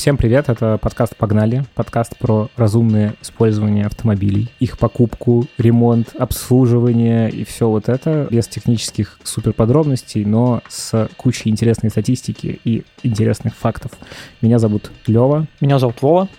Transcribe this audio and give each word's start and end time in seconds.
Всем 0.00 0.16
привет, 0.16 0.48
это 0.48 0.78
подкаст 0.78 1.14
«Погнали», 1.14 1.62
подкаст 1.74 2.16
про 2.16 2.48
разумное 2.56 3.16
использование 3.20 3.84
автомобилей, 3.84 4.48
их 4.58 4.78
покупку, 4.78 5.44
ремонт, 5.58 6.16
обслуживание 6.18 7.28
и 7.28 7.44
все 7.44 7.68
вот 7.68 7.90
это 7.90 8.26
без 8.30 8.48
технических 8.48 9.20
суперподробностей, 9.24 10.24
но 10.24 10.62
с 10.68 11.06
кучей 11.18 11.50
интересной 11.50 11.90
статистики 11.90 12.58
и 12.64 12.84
интересных 13.02 13.54
фактов. 13.54 13.92
Меня 14.40 14.58
зовут 14.58 14.90
Лева. 15.06 15.46
Меня 15.60 15.78
зовут 15.78 16.00
Вова. 16.00 16.30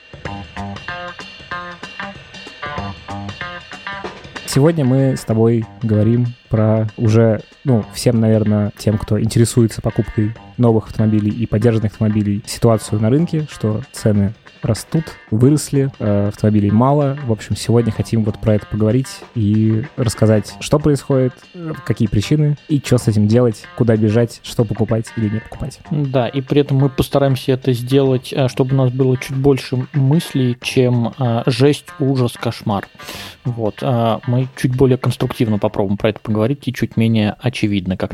Сегодня 4.53 4.83
мы 4.83 5.15
с 5.15 5.21
тобой 5.21 5.65
говорим 5.81 6.27
про 6.49 6.89
уже, 6.97 7.39
ну, 7.63 7.85
всем, 7.93 8.19
наверное, 8.19 8.73
тем, 8.77 8.97
кто 8.97 9.17
интересуется 9.17 9.81
покупкой 9.81 10.35
новых 10.57 10.87
автомобилей 10.87 11.31
и 11.31 11.45
поддержанных 11.45 11.93
автомобилей, 11.93 12.43
ситуацию 12.45 12.99
на 12.99 13.09
рынке, 13.09 13.47
что 13.49 13.81
цены 13.93 14.33
растут, 14.61 15.05
выросли, 15.29 15.91
э, 15.99 16.27
автомобилей 16.29 16.71
мало. 16.71 17.17
В 17.25 17.31
общем, 17.31 17.55
сегодня 17.55 17.91
хотим 17.91 18.23
вот 18.23 18.39
про 18.39 18.55
это 18.55 18.65
поговорить 18.65 19.07
и 19.35 19.83
рассказать, 19.97 20.55
что 20.59 20.79
происходит, 20.79 21.33
э, 21.53 21.73
какие 21.85 22.07
причины 22.07 22.57
и 22.67 22.79
что 22.79 22.97
с 22.97 23.07
этим 23.07 23.27
делать, 23.27 23.63
куда 23.77 23.95
бежать, 23.95 24.39
что 24.43 24.65
покупать 24.65 25.05
или 25.17 25.29
не 25.29 25.39
покупать. 25.39 25.79
Да, 25.89 26.27
и 26.27 26.41
при 26.41 26.61
этом 26.61 26.77
мы 26.77 26.89
постараемся 26.89 27.53
это 27.53 27.73
сделать, 27.73 28.33
э, 28.33 28.47
чтобы 28.47 28.73
у 28.73 28.77
нас 28.77 28.91
было 28.91 29.17
чуть 29.17 29.35
больше 29.35 29.87
мыслей, 29.93 30.57
чем 30.61 31.13
жесть, 31.45 31.85
ужас, 31.99 32.33
кошмар. 32.33 32.87
Вот. 33.43 33.81
Мы 33.81 34.47
чуть 34.55 34.75
более 34.75 34.97
конструктивно 34.97 35.57
попробуем 35.57 35.97
про 35.97 36.09
это 36.09 36.19
поговорить 36.19 36.67
и 36.67 36.73
чуть 36.73 36.97
менее 36.97 37.35
очевидно, 37.39 37.97
как, 37.97 38.13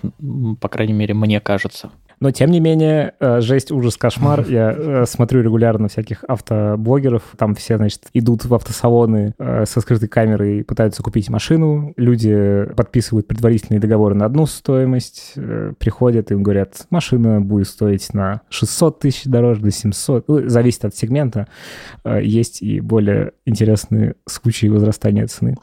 по 0.59 0.69
крайней 0.69 0.93
мере, 0.93 1.13
мне 1.13 1.39
кажется. 1.39 1.91
Но, 2.19 2.31
тем 2.31 2.49
не 2.49 2.59
менее, 2.59 3.13
э, 3.19 3.41
жесть, 3.41 3.71
ужас, 3.71 3.95
кошмар. 3.95 4.45
Я 4.49 4.71
э, 4.71 5.05
смотрю 5.05 5.41
регулярно 5.43 5.87
всяких 5.87 6.23
автоблогеров. 6.27 7.23
Там 7.37 7.53
все, 7.53 7.77
значит, 7.77 8.05
идут 8.13 8.45
в 8.45 8.53
автосалоны 8.55 9.33
э, 9.37 9.65
со 9.65 9.81
скрытой 9.81 10.07
камерой 10.07 10.59
и 10.59 10.63
пытаются 10.63 11.03
купить 11.03 11.29
машину. 11.29 11.93
Люди 11.95 12.65
подписывают 12.75 13.27
предварительные 13.27 13.79
договоры 13.79 14.15
на 14.15 14.25
одну 14.25 14.47
стоимость, 14.47 15.33
приходят, 15.79 16.31
им 16.31 16.41
говорят, 16.41 16.87
машина 16.89 17.39
будет 17.39 17.67
стоить 17.67 18.13
на 18.13 18.41
600 18.49 18.99
тысяч 18.99 19.25
дороже, 19.25 19.61
до 19.61 19.71
700. 19.71 20.27
Ну, 20.27 20.49
зависит 20.49 20.85
от 20.85 20.95
сегмента. 20.95 21.47
Есть 22.05 22.61
и 22.61 22.79
более 22.79 23.33
интересные 23.45 24.15
случаи 24.27 24.67
возрастания 24.67 25.27
цены. 25.27 25.55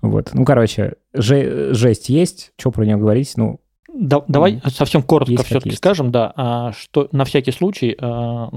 Вот. 0.00 0.30
Ну, 0.32 0.44
короче, 0.44 0.94
жесть 1.12 2.08
есть. 2.08 2.52
Что 2.56 2.70
про 2.70 2.84
нее 2.84 2.96
говорить? 2.96 3.32
Ну, 3.36 3.60
да, 4.00 4.22
давай 4.28 4.54
mm. 4.54 4.70
совсем 4.70 5.02
коротко 5.02 5.42
все-таки 5.42 5.74
скажем, 5.74 6.12
да, 6.12 6.32
а, 6.36 6.72
что 6.72 7.08
на 7.10 7.24
всякий 7.24 7.50
случай 7.50 7.96
а, 8.00 8.48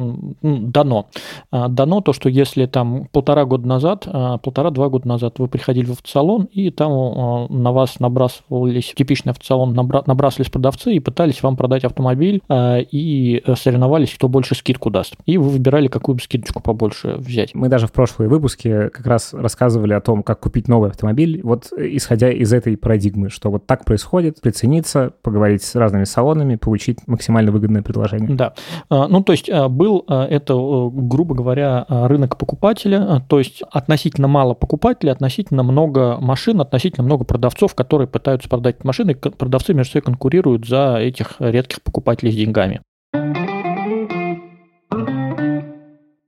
дано. 0.42 1.08
А, 1.50 1.68
дано 1.68 2.02
то, 2.02 2.14
что 2.14 2.30
если 2.30 2.68
там 2.68 3.08
полтора 3.12 3.46
года 3.46 3.68
назад, 3.68 4.08
полтора-два 4.44 4.90
года 4.90 5.08
назад 5.08 5.40
вы 5.40 5.48
приходили 5.48 5.86
в 5.86 5.92
автосалон, 5.94 6.44
и 6.52 6.70
там 6.70 7.48
на 7.50 7.72
вас 7.72 8.00
набрасывались, 8.00 8.94
типичный 8.94 9.32
автосалон, 9.32 9.74
набрасывались 9.74 10.52
продавцы 10.52 10.94
и 10.94 11.00
пытались 11.00 11.42
вам 11.42 11.58
продать 11.58 11.86
автомобиль, 11.86 12.42
и 12.50 13.44
соревновались, 13.56 14.14
кто 14.14 14.30
больше 14.30 14.54
скидку 14.54 14.92
даст. 14.92 15.16
И 15.26 15.38
вы 15.38 15.50
выбирали, 15.50 15.88
какую 15.88 16.16
бы 16.16 16.22
скидочку 16.22 16.62
побольше 16.62 17.16
взять. 17.18 17.56
Мы 17.56 17.68
даже 17.68 17.88
в 17.88 17.92
прошлые 17.92 18.30
выпуске 18.30 18.90
как 18.90 19.08
раз 19.08 19.34
рассказывали 19.34 19.94
о 19.94 20.02
том, 20.02 20.22
как 20.22 20.40
купить 20.40 20.68
новый 20.68 20.92
автомобиль, 20.92 21.42
вот 21.44 21.72
исходя 21.76 22.32
из 22.32 22.54
этой 22.54 22.78
парадигмы, 22.78 23.30
что 23.30 23.50
вот 23.50 23.66
так 23.66 23.86
происходит, 23.86 24.40
прицениться, 24.42 25.14
поговорить 25.32 25.64
с 25.64 25.76
разными 25.76 26.04
салонами, 26.04 26.56
получить 26.56 27.00
максимально 27.08 27.52
выгодное 27.52 27.82
предложение. 27.82 28.36
Да. 28.36 28.54
А, 28.90 29.08
ну, 29.08 29.24
то 29.24 29.32
есть 29.32 29.50
а, 29.50 29.70
был 29.70 30.04
а, 30.08 30.28
это, 30.28 30.54
грубо 30.54 31.36
говоря, 31.36 31.86
рынок 31.88 32.38
покупателя, 32.38 33.24
то 33.30 33.40
есть 33.40 33.64
относительно 33.72 34.28
мало 34.28 34.54
покупателей, 34.54 35.14
относительно 35.14 35.64
много 35.64 36.18
машин, 36.20 36.60
относительно 36.60 37.06
много 37.06 37.24
продавцов, 37.24 37.76
которые 37.76 38.08
пытаются 38.08 38.50
продать 38.50 38.84
машины, 38.84 39.16
продавцы 39.16 39.74
между 39.74 39.94
собой 39.94 40.02
конкурируют 40.02 40.68
за 40.68 40.98
этих 40.98 41.36
редких 41.40 41.82
покупателей 41.82 42.32
с 42.32 42.36
деньгами. 42.36 42.82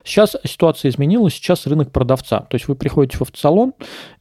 Сейчас 0.03 0.35
ситуация 0.43 0.89
изменилась, 0.89 1.33
сейчас 1.33 1.65
рынок 1.67 1.91
продавца. 1.91 2.41
То 2.41 2.55
есть 2.55 2.67
вы 2.67 2.75
приходите 2.75 3.17
в 3.17 3.21
автосалон, 3.21 3.73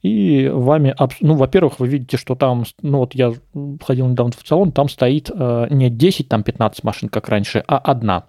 и 0.03 0.49
вами, 0.49 0.95
ну, 1.21 1.35
во-первых, 1.35 1.81
вы 1.81 1.89
видите, 1.89 2.17
что 2.17 2.35
там, 2.35 2.65
ну, 2.83 2.99
вот 2.99 3.15
я 3.15 3.33
ходил 3.85 4.07
недавно 4.07 4.33
в 4.33 4.37
автосалон, 4.37 4.73
там 4.73 4.89
стоит 4.89 5.31
э, 5.33 5.67
не 5.71 5.91
10, 5.91 6.29
там 6.29 6.43
15 6.43 6.85
машин, 6.85 7.09
как 7.09 7.29
раньше, 7.29 7.63
а 7.67 7.79
одна. 7.79 8.25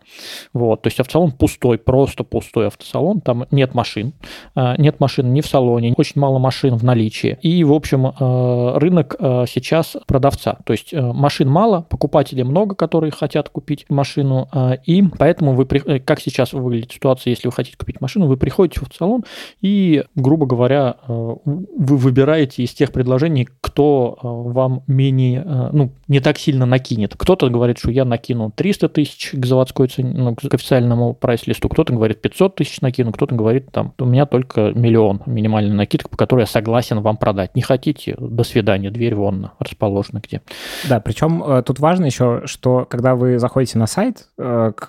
Вот, 0.53 0.81
то 0.81 0.87
есть 0.87 0.99
автосалон 0.99 1.31
пустой, 1.31 1.77
просто 1.77 2.23
пустой 2.23 2.67
автосалон, 2.67 3.21
там 3.21 3.45
нет 3.51 3.73
машин, 3.73 4.13
э, 4.55 4.75
нет 4.77 4.99
машин 4.99 5.33
ни 5.33 5.41
в 5.41 5.47
салоне, 5.47 5.93
очень 5.97 6.21
мало 6.21 6.39
машин 6.39 6.75
в 6.75 6.83
наличии. 6.83 7.37
И, 7.41 7.63
в 7.63 7.73
общем, 7.73 8.07
э, 8.07 8.77
рынок 8.77 9.15
э, 9.19 9.45
сейчас 9.47 9.97
продавца. 10.07 10.57
То 10.65 10.73
есть 10.73 10.93
э, 10.93 11.01
машин 11.01 11.49
мало, 11.49 11.81
покупателей 11.81 12.43
много, 12.43 12.75
которые 12.75 13.11
хотят 13.11 13.49
купить 13.49 13.85
машину, 13.89 14.47
э, 14.53 14.77
и 14.85 15.03
поэтому 15.03 15.53
вы, 15.53 15.67
э, 15.71 15.99
как 15.99 16.19
сейчас 16.19 16.53
выглядит 16.53 16.91
ситуация, 16.91 17.31
если 17.31 17.42
если 17.43 17.47
вы 17.47 17.51
хотите 17.51 17.77
купить 17.77 18.01
машину, 18.01 18.27
вы 18.27 18.37
приходите 18.37 18.79
в 18.79 18.95
салон 18.95 19.23
и, 19.61 20.03
грубо 20.15 20.45
говоря, 20.45 20.95
э, 21.07 21.13
вы 21.45 21.97
выбираете 21.97 22.63
из 22.63 22.73
тех 22.73 22.91
предложений, 22.91 23.49
кто 23.61 24.17
э, 24.17 24.27
вам 24.27 24.83
менее, 24.87 25.43
э, 25.45 25.69
ну, 25.73 25.91
не 26.07 26.19
так 26.19 26.37
сильно 26.37 26.65
накинет. 26.65 27.15
Кто-то 27.17 27.49
говорит, 27.49 27.79
что 27.79 27.91
я 27.91 28.05
накину 28.05 28.51
300 28.55 28.89
тысяч 28.89 29.31
к 29.33 29.45
заводской 29.45 29.87
цене, 29.87 30.13
ну, 30.15 30.35
к 30.35 30.53
официальному 30.53 31.13
прайс-листу, 31.13 31.69
кто-то 31.69 31.93
говорит 31.93 32.21
500 32.21 32.55
тысяч 32.55 32.81
накину, 32.81 33.11
кто-то 33.11 33.35
говорит, 33.35 33.71
там, 33.71 33.93
у 33.99 34.05
меня 34.05 34.25
только 34.25 34.71
миллион 34.73 35.21
минимальная 35.25 35.75
накидка, 35.75 36.09
по 36.09 36.17
которой 36.17 36.41
я 36.41 36.47
согласен 36.47 37.01
вам 37.01 37.17
продать. 37.17 37.55
Не 37.55 37.61
хотите, 37.61 38.15
до 38.17 38.43
свидания, 38.43 38.89
дверь 38.89 39.15
вон 39.15 39.51
расположена 39.59 40.21
где. 40.23 40.41
Да, 40.87 40.99
причем 40.99 41.63
тут 41.63 41.79
важно 41.79 42.05
еще, 42.05 42.43
что 42.45 42.85
когда 42.89 43.15
вы 43.15 43.39
заходите 43.39 43.77
на 43.77 43.87
сайт 43.87 44.27
к 44.37 44.85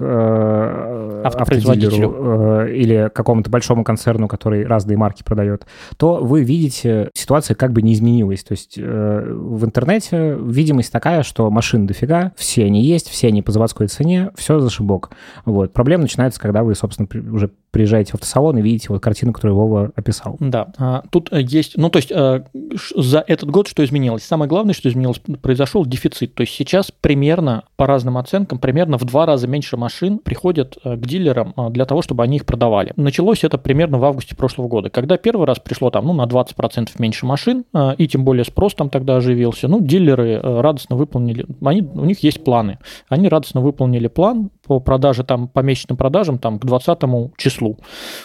автопроизводителю, 1.25 2.25
Э, 2.35 2.73
или 2.73 3.11
какому-то 3.13 3.51
большому 3.51 3.85
концерну, 3.85 4.29
который 4.29 4.67
разные 4.67 4.97
марки 4.97 5.23
продает, 5.23 5.67
то 5.97 6.17
вы 6.17 6.43
видите, 6.43 7.11
ситуация 7.15 7.55
как 7.55 7.73
бы 7.73 7.83
не 7.83 7.93
изменилась. 7.93 8.45
То 8.45 8.53
есть 8.53 8.75
э, 8.77 9.35
в 9.35 9.65
интернете 9.65 10.37
видимость 10.41 10.93
такая, 10.93 11.23
что 11.23 11.51
машин 11.51 11.87
дофига, 11.87 12.33
все 12.37 12.65
они 12.65 12.83
есть, 12.83 13.09
все 13.09 13.29
они 13.29 13.43
по 13.43 13.53
заводской 13.53 13.89
цене, 13.89 14.31
все 14.37 14.61
за 14.61 14.71
шибок. 14.71 15.11
Вот. 15.45 15.73
Проблема 15.73 16.03
начинается, 16.03 16.41
когда 16.41 16.63
вы, 16.63 16.75
собственно, 16.75 17.09
уже 17.33 17.51
приезжаете 17.71 18.13
в 18.13 18.15
автосалон 18.15 18.59
и 18.59 18.63
видите 18.63 18.87
вот 18.89 19.03
картину, 19.03 19.33
которую 19.33 19.57
Вова 19.57 19.93
описал. 19.97 20.37
Да, 20.41 20.69
а, 20.79 21.03
тут 21.11 21.33
э, 21.33 21.43
есть, 21.43 21.77
ну 21.77 21.91
то 21.91 21.99
есть 21.99 22.13
за 22.95 23.25
этот 23.27 23.51
год 23.51 23.69
что 23.69 23.85
изменилось? 23.85 24.23
Самое 24.23 24.49
главное, 24.49 24.75
что 24.75 24.89
изменилось, 24.89 25.21
произошел 25.43 25.85
дефицит. 25.85 26.35
То 26.35 26.43
есть 26.43 26.55
сейчас 26.55 26.93
примерно, 26.93 27.65
по 27.77 27.87
разным 27.87 28.17
оценкам, 28.17 28.59
примерно 28.59 28.97
в 28.99 29.05
два 29.05 29.27
раза 29.27 29.49
меньше 29.49 29.77
машин 29.77 30.19
приходят 30.19 30.79
к 30.97 31.07
дилерам 31.07 31.55
для 31.71 31.87
того, 31.87 32.03
чтобы 32.03 32.23
они 32.23 32.35
они 32.35 32.39
их 32.39 32.47
продавали. 32.47 32.93
Началось 32.97 33.45
это 33.45 33.59
примерно 33.59 33.99
в 33.99 34.05
августе 34.05 34.35
прошлого 34.35 34.69
года, 34.69 34.91
когда 34.91 35.17
первый 35.17 35.47
раз 35.47 35.59
пришло 35.61 35.91
там, 35.91 36.07
ну, 36.07 36.13
на 36.13 36.25
20% 36.25 36.91
меньше 36.99 37.27
машин, 37.27 37.65
а, 37.73 37.95
и 37.97 38.09
тем 38.09 38.25
более 38.25 38.45
спрос 38.45 38.75
там 38.75 38.91
тогда 38.91 39.17
оживился. 39.17 39.69
Ну, 39.69 39.81
дилеры 39.81 40.41
э, 40.43 40.61
радостно 40.61 40.97
выполнили, 40.97 41.47
они, 41.65 41.83
у 41.83 42.05
них 42.05 42.25
есть 42.25 42.43
планы. 42.43 42.79
Они 43.09 43.29
радостно 43.29 43.61
выполнили 43.61 44.09
план 44.09 44.51
по 44.67 44.81
продаже, 44.81 45.25
там, 45.25 45.49
по 45.49 45.61
месячным 45.61 45.97
продажам, 45.97 46.39
там, 46.39 46.59
к 46.59 46.65
20 46.65 46.99
числу. 47.37 47.79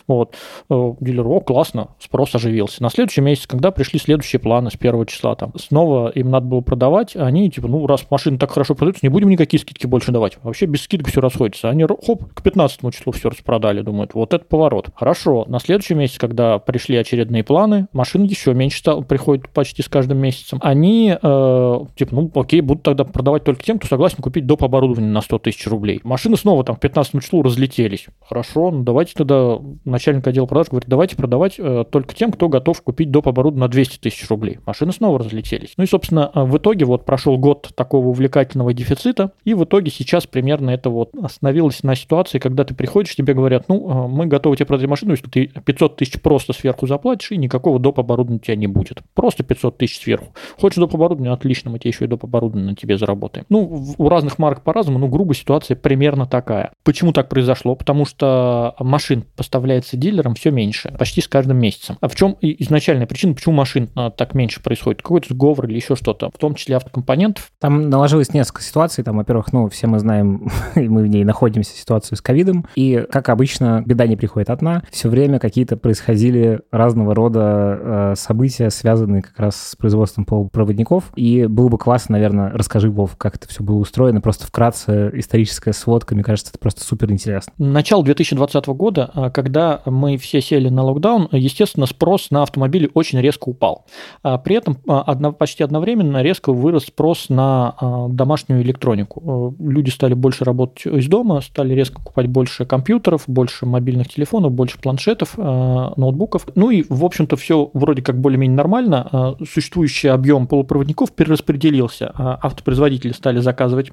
Вот. 0.08 0.36
Э, 0.70 0.94
дилер, 1.00 1.28
о, 1.28 1.40
классно, 1.40 1.90
спрос 2.00 2.34
оживился. 2.36 2.82
На 2.82 2.90
следующий 2.90 3.22
месяц, 3.22 3.46
когда 3.48 3.72
пришли 3.72 4.00
следующие 4.00 4.40
планы 4.40 4.72
с 4.72 4.76
первого 4.76 5.06
числа, 5.06 5.36
там, 5.36 5.54
снова 5.56 6.10
им 6.10 6.32
надо 6.32 6.48
было 6.48 6.62
продавать, 6.62 7.16
они, 7.16 7.52
типа, 7.52 7.68
ну, 7.68 7.86
раз 7.86 8.06
машины 8.10 8.38
так 8.38 8.52
хорошо 8.52 8.76
продаются, 8.76 9.06
не 9.06 9.10
будем 9.10 9.30
никакие 9.30 9.62
скидки 9.62 9.86
больше 9.86 10.12
давать. 10.12 10.38
Вообще 10.42 10.66
без 10.66 10.82
скидок 10.84 11.10
все 11.10 11.22
расходится. 11.22 11.70
Они, 11.70 11.84
хоп, 11.84 12.34
к 12.34 12.42
15 12.42 12.94
числу 12.94 13.12
все 13.12 13.30
распродали, 13.30 13.82
думаю, 13.82 14.00
думают, 14.00 14.14
вот 14.14 14.34
это 14.34 14.46
поворот. 14.46 14.90
Хорошо, 14.96 15.46
на 15.48 15.60
следующий 15.60 15.94
месяц, 15.94 16.18
когда 16.18 16.60
пришли 16.60 16.98
очередные 16.98 17.44
планы, 17.44 17.88
машин 17.94 18.24
еще 18.24 18.54
меньше 18.54 18.80
стало, 18.80 19.02
приходит 19.02 19.50
почти 19.50 19.82
с 19.82 19.90
каждым 19.90 20.20
месяцем. 20.20 20.60
Они, 20.62 21.16
э, 21.22 21.80
типа, 21.96 22.16
ну 22.16 22.32
окей, 22.36 22.62
будут 22.62 22.84
тогда 22.84 23.04
продавать 23.04 23.44
только 23.44 23.64
тем, 23.64 23.78
кто 23.78 23.88
согласен 23.88 24.18
купить 24.22 24.46
доп. 24.46 24.64
оборудование 24.64 25.12
на 25.12 25.22
100 25.22 25.40
тысяч 25.40 25.68
рублей. 25.68 26.02
Машины 26.30 26.42
снова 26.42 26.64
там 26.64 26.76
к 26.76 26.80
15 26.80 27.24
числу 27.24 27.42
разлетелись. 27.42 28.06
Хорошо, 28.22 28.70
ну 28.70 28.84
давайте 28.84 29.14
тогда 29.16 29.58
начальник 29.84 30.28
отдела 30.28 30.46
продаж 30.46 30.68
говорит, 30.70 30.88
давайте 30.88 31.16
продавать 31.16 31.56
э, 31.58 31.86
только 31.90 32.14
тем, 32.14 32.32
кто 32.32 32.50
готов 32.50 32.80
купить 32.84 33.10
доп. 33.10 33.28
оборудование 33.28 33.62
на 33.62 33.68
200 33.68 33.98
тысяч 33.98 34.30
рублей. 34.30 34.60
Машины 34.68 34.92
снова 34.92 35.18
разлетелись. 35.18 35.74
Ну 35.78 35.86
и, 35.86 35.88
собственно, 35.88 36.32
э, 36.36 36.44
в 36.44 36.56
итоге 36.58 36.86
вот 36.86 37.04
прошел 37.04 37.40
год 37.40 37.72
такого 37.76 38.10
увлекательного 38.10 38.76
дефицита, 38.76 39.32
и 39.44 39.56
в 39.56 39.64
итоге 39.64 39.90
сейчас 39.90 40.28
примерно 40.28 40.70
это 40.70 40.92
вот 40.92 41.16
остановилось 41.20 41.82
на 41.82 41.96
ситуации, 41.96 42.38
когда 42.38 42.64
ты 42.64 42.76
приходишь, 42.76 43.16
тебе 43.16 43.34
говорят, 43.34 43.68
ну, 43.68 43.90
Э, 43.90 44.08
мы 44.08 44.28
готовы 44.28 44.56
тебе 44.56 44.66
продать 44.66 44.88
машину, 44.88 45.12
если 45.12 45.28
ты 45.28 45.48
500 45.48 45.96
тысяч 45.98 46.22
просто 46.22 46.54
сверху 46.54 46.88
заплатишь, 46.88 47.32
и 47.32 47.38
никакого 47.38 47.80
доп. 47.80 48.00
оборудования 48.00 48.40
у 48.40 48.44
тебя 48.44 48.56
не 48.56 48.68
будет. 48.68 49.00
Просто 49.14 49.44
500 49.44 49.78
тысяч 49.78 50.00
сверху. 50.00 50.34
Хочешь 50.60 50.78
доп. 50.78 50.96
оборудование? 50.96 51.34
Отлично, 51.34 51.72
мы 51.72 51.80
тебе 51.80 51.90
еще 51.90 52.06
и 52.06 52.08
доп. 52.08 52.24
оборудование 52.24 52.72
на 52.72 52.76
тебе 52.76 52.98
заработаем. 52.98 53.46
Ну, 53.50 53.86
у 53.98 54.10
разных 54.10 54.38
марок 54.38 54.64
по-разному, 54.64 55.00
но 55.00 55.08
грубо 55.08 55.34
ситуация 55.34 55.76
примерно 55.76 56.19
примерно 56.20 56.26
такая. 56.26 56.72
Почему 56.84 57.14
так 57.14 57.30
произошло? 57.30 57.76
Потому 57.76 58.06
что 58.06 58.76
машин 58.80 59.26
поставляется 59.36 59.98
дилерам 59.98 60.36
все 60.36 60.52
меньше, 60.52 60.94
почти 60.98 61.22
с 61.22 61.28
каждым 61.28 61.58
месяцем. 61.58 61.98
А 62.02 62.08
в 62.08 62.16
чем 62.16 62.38
изначальная 62.42 63.08
причина, 63.08 63.34
почему 63.34 63.56
машин 63.56 63.90
а, 63.96 64.10
так 64.10 64.34
меньше 64.34 64.62
происходит? 64.62 65.02
Какой-то 65.02 65.34
сговор 65.34 65.66
или 65.68 65.76
еще 65.76 65.96
что-то, 65.96 66.30
в 66.30 66.38
том 66.38 66.56
числе 66.56 66.76
автокомпонентов? 66.76 67.52
Там 67.60 67.90
наложилось 67.90 68.34
несколько 68.34 68.62
ситуаций. 68.62 69.04
Там, 69.04 69.18
во-первых, 69.18 69.54
ну, 69.54 69.70
все 69.70 69.88
мы 69.88 70.00
знаем, 70.00 70.50
и 70.76 70.88
мы 70.88 71.04
в 71.04 71.08
ней 71.08 71.24
находимся, 71.24 71.76
ситуацию 71.76 72.18
с 72.18 72.22
ковидом. 72.22 72.66
И, 72.76 73.06
как 73.12 73.30
обычно, 73.30 73.84
беда 73.86 74.08
не 74.08 74.16
приходит 74.16 74.50
одна. 74.50 74.84
Все 74.92 75.10
время 75.10 75.40
какие-то 75.40 75.78
происходили 75.78 76.62
разного 76.72 77.16
рода 77.16 77.80
э, 77.80 78.14
события, 78.18 78.70
связанные 78.70 79.22
как 79.22 79.40
раз 79.40 79.56
с 79.56 79.76
производством 79.76 80.26
полупроводников. 80.26 81.12
И 81.16 81.46
было 81.46 81.70
бы 81.70 81.78
классно, 81.78 82.14
наверное, 82.14 82.52
расскажи, 82.52 82.90
Вов, 82.90 83.16
как 83.18 83.36
это 83.36 83.48
все 83.48 83.64
было 83.64 83.78
устроено. 83.78 84.22
Просто 84.22 84.48
вкратце 84.48 85.12
историческая 85.14 85.74
сводка, 85.74 86.09
мне 86.16 86.24
кажется, 86.24 86.52
это 86.52 86.60
просто 86.60 86.82
супер 86.82 87.12
интересно. 87.12 87.54
Начало 87.58 88.04
2020 88.04 88.68
года, 88.68 89.10
а, 89.14 89.30
когда 89.30 89.82
мы 89.86 90.18
все 90.18 90.42
сели 90.42 90.70
на 90.70 90.84
локдаун, 90.84 91.30
естественно, 91.32 91.86
спрос 91.86 92.32
на 92.32 92.44
автомобили 92.44 92.90
очень 92.94 93.20
резко 93.20 93.50
упал. 93.50 93.86
А 94.24 94.38
при 94.38 94.56
этом 94.56 94.78
а, 94.88 95.16
почти 95.32 95.64
одновременно 95.64 96.22
резко 96.22 96.52
вырос 96.54 96.86
спрос 96.86 97.30
на 97.30 97.76
домашнюю 98.10 98.62
электронику. 98.62 99.56
Люди 99.60 99.90
стали 99.90 100.14
больше 100.14 100.44
работать 100.44 100.86
из 100.86 101.08
дома, 101.08 101.42
стали 101.42 101.74
резко 101.74 102.00
покупать 102.00 102.28
больше 102.28 102.66
компьютеров, 102.66 103.24
больше 103.28 103.66
мобильных 103.66 104.10
телефонов, 104.10 104.52
больше 104.52 104.80
планшетов, 104.80 105.38
ноутбуков. 105.38 106.48
Ну 106.56 106.70
и, 106.70 106.84
в 106.88 107.04
общем-то, 107.06 107.36
все 107.36 107.70
вроде 107.74 108.02
как 108.02 108.20
более-менее 108.20 108.56
нормально. 108.56 109.36
Существующий 109.40 110.08
объем 110.08 110.48
полупроводников 110.48 111.12
перераспределился. 111.12 112.12
Автопроизводители 112.16 113.12
стали 113.12 113.40
заказывать 113.40 113.92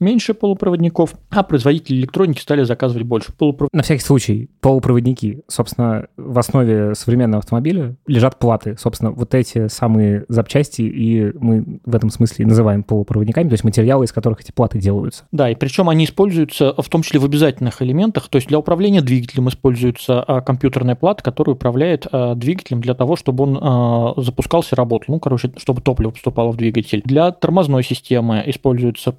меньше 0.00 0.34
полупроводников, 0.34 1.14
а 1.30 1.42
производители 1.42 1.96
электроники 1.96 2.40
стали 2.40 2.64
заказывать 2.64 3.06
больше 3.06 3.32
полупроводников. 3.32 3.76
На 3.76 3.82
всякий 3.82 4.02
случай, 4.02 4.50
полупроводники. 4.60 5.42
Собственно, 5.48 6.06
в 6.16 6.38
основе 6.38 6.94
современного 6.94 7.40
автомобиля 7.40 7.96
лежат 8.06 8.38
платы. 8.38 8.76
Собственно, 8.78 9.10
вот 9.10 9.34
эти 9.34 9.68
самые 9.68 10.24
запчасти, 10.28 10.82
и 10.82 11.32
мы 11.38 11.80
в 11.84 11.94
этом 11.94 12.10
смысле 12.10 12.46
называем 12.46 12.82
полупроводниками, 12.82 13.48
то 13.48 13.54
есть 13.54 13.64
материалы, 13.64 14.04
из 14.04 14.12
которых 14.12 14.40
эти 14.40 14.52
платы 14.52 14.78
делаются. 14.78 15.24
Да, 15.32 15.50
и 15.50 15.54
причем 15.54 15.88
они 15.88 16.04
используются 16.04 16.74
в 16.76 16.88
том 16.88 17.02
числе 17.02 17.20
в 17.20 17.24
обязательных 17.24 17.82
элементах, 17.82 18.28
то 18.28 18.36
есть 18.36 18.48
для 18.48 18.58
управления 18.58 19.00
двигателем 19.00 19.48
используется 19.48 20.22
а, 20.22 20.40
компьютерная 20.40 20.94
плата, 20.94 21.22
которая 21.22 21.54
управляет 21.54 22.06
а, 22.10 22.34
двигателем 22.34 22.80
для 22.80 22.94
того, 22.94 23.16
чтобы 23.16 23.44
он 23.44 23.58
а, 23.60 24.14
запускался, 24.16 24.76
работал, 24.76 25.14
ну, 25.14 25.20
короче, 25.20 25.52
чтобы 25.56 25.80
топливо 25.80 26.10
поступало 26.10 26.52
в 26.52 26.56
двигатель. 26.56 27.02
Для 27.04 27.30
тормозной 27.30 27.82
системы 27.82 28.42
используются 28.46 29.12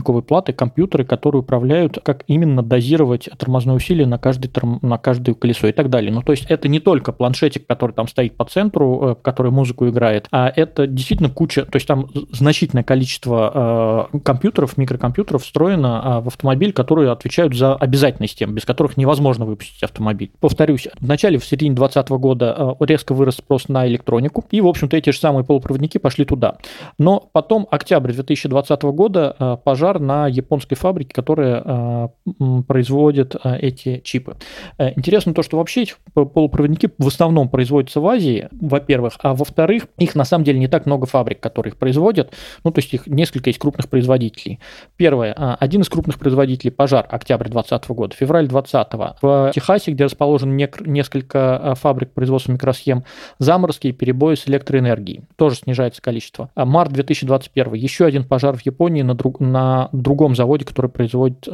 полупроводниковые 0.00 0.22
платы, 0.22 0.52
компьютеры, 0.52 1.04
которые 1.04 1.40
управляют, 1.40 1.98
как 2.02 2.24
именно 2.26 2.62
дозировать 2.62 3.28
тормозное 3.38 3.74
усилие 3.74 4.06
на, 4.06 4.18
каждый, 4.18 4.48
торм... 4.48 4.78
на 4.82 4.98
каждое 4.98 5.34
колесо 5.34 5.68
и 5.68 5.72
так 5.72 5.90
далее. 5.90 6.12
Ну, 6.12 6.22
то 6.22 6.32
есть 6.32 6.46
это 6.48 6.68
не 6.68 6.80
только 6.80 7.12
планшетик, 7.12 7.66
который 7.66 7.92
там 7.92 8.08
стоит 8.08 8.36
по 8.36 8.44
центру, 8.44 9.10
э, 9.10 9.14
который 9.22 9.52
музыку 9.52 9.88
играет, 9.88 10.26
а 10.30 10.52
это 10.54 10.86
действительно 10.86 11.30
куча, 11.30 11.64
то 11.64 11.76
есть 11.76 11.86
там 11.86 12.08
значительное 12.32 12.84
количество 12.84 14.08
э, 14.12 14.18
компьютеров, 14.20 14.76
микрокомпьютеров 14.76 15.42
встроено 15.42 16.02
э, 16.04 16.24
в 16.24 16.28
автомобиль, 16.28 16.72
которые 16.72 17.10
отвечают 17.10 17.54
за 17.54 17.74
обязательные 17.74 18.28
системы, 18.28 18.54
без 18.54 18.64
которых 18.64 18.96
невозможно 18.96 19.44
выпустить 19.44 19.82
автомобиль. 19.82 20.32
Повторюсь, 20.40 20.88
в 20.98 21.06
начале, 21.06 21.38
в 21.38 21.44
середине 21.44 21.74
2020 21.74 22.10
года 22.20 22.76
э, 22.80 22.84
резко 22.86 23.14
вырос 23.14 23.36
спрос 23.36 23.68
на 23.68 23.86
электронику, 23.86 24.44
и, 24.50 24.60
в 24.60 24.66
общем-то, 24.66 24.96
эти 24.96 25.10
же 25.10 25.18
самые 25.18 25.44
полупроводники 25.44 25.98
пошли 25.98 26.24
туда. 26.24 26.56
Но 26.98 27.28
потом, 27.32 27.66
октябрь 27.70 28.12
2020 28.12 28.82
года, 28.82 29.36
э, 29.38 29.56
пожар 29.64 29.89
на 29.98 30.28
японской 30.28 30.74
фабрике, 30.74 31.12
которая 31.14 31.62
э, 31.64 32.62
производит 32.66 33.34
э, 33.42 33.58
эти 33.58 34.00
чипы. 34.04 34.36
Э, 34.78 34.92
интересно 34.96 35.34
то, 35.34 35.42
что 35.42 35.56
вообще 35.56 35.82
эти 35.82 35.94
полупроводники 36.14 36.90
в 36.98 37.06
основном 37.06 37.48
производятся 37.48 38.00
в 38.00 38.06
Азии, 38.06 38.48
во-первых, 38.52 39.14
а 39.22 39.34
во-вторых, 39.34 39.86
их 39.98 40.14
на 40.14 40.24
самом 40.24 40.44
деле 40.44 40.58
не 40.58 40.68
так 40.68 40.86
много 40.86 41.06
фабрик, 41.06 41.40
которые 41.40 41.72
их 41.72 41.78
производят, 41.78 42.32
ну, 42.64 42.70
то 42.70 42.78
есть 42.80 42.92
их 42.94 43.06
несколько 43.06 43.50
есть 43.50 43.58
крупных 43.58 43.88
производителей. 43.88 44.60
Первое, 44.96 45.32
один 45.32 45.80
из 45.80 45.88
крупных 45.88 46.18
производителей 46.18 46.70
пожар, 46.70 47.06
октябрь 47.08 47.48
2020 47.48 47.90
года, 47.90 48.14
февраль 48.14 48.46
2020 48.46 49.20
в 49.22 49.50
Техасе, 49.54 49.92
где 49.92 50.04
расположено 50.04 50.52
несколько 50.80 51.74
фабрик 51.76 52.12
производства 52.12 52.52
микросхем, 52.52 53.04
заморозки 53.38 53.88
и 53.88 53.92
перебои 53.92 54.34
с 54.34 54.46
электроэнергией, 54.48 55.22
тоже 55.36 55.56
снижается 55.56 56.02
количество. 56.02 56.50
А 56.54 56.64
март 56.64 56.92
2021, 56.92 57.74
еще 57.74 58.04
один 58.04 58.24
пожар 58.24 58.56
в 58.56 58.64
Японии 58.66 59.02
на, 59.02 59.14
друг, 59.14 59.40
на 59.40 59.79
другом 59.92 60.34
заводе, 60.34 60.64
который 60.64 60.90
производит 60.90 61.48
э, 61.48 61.50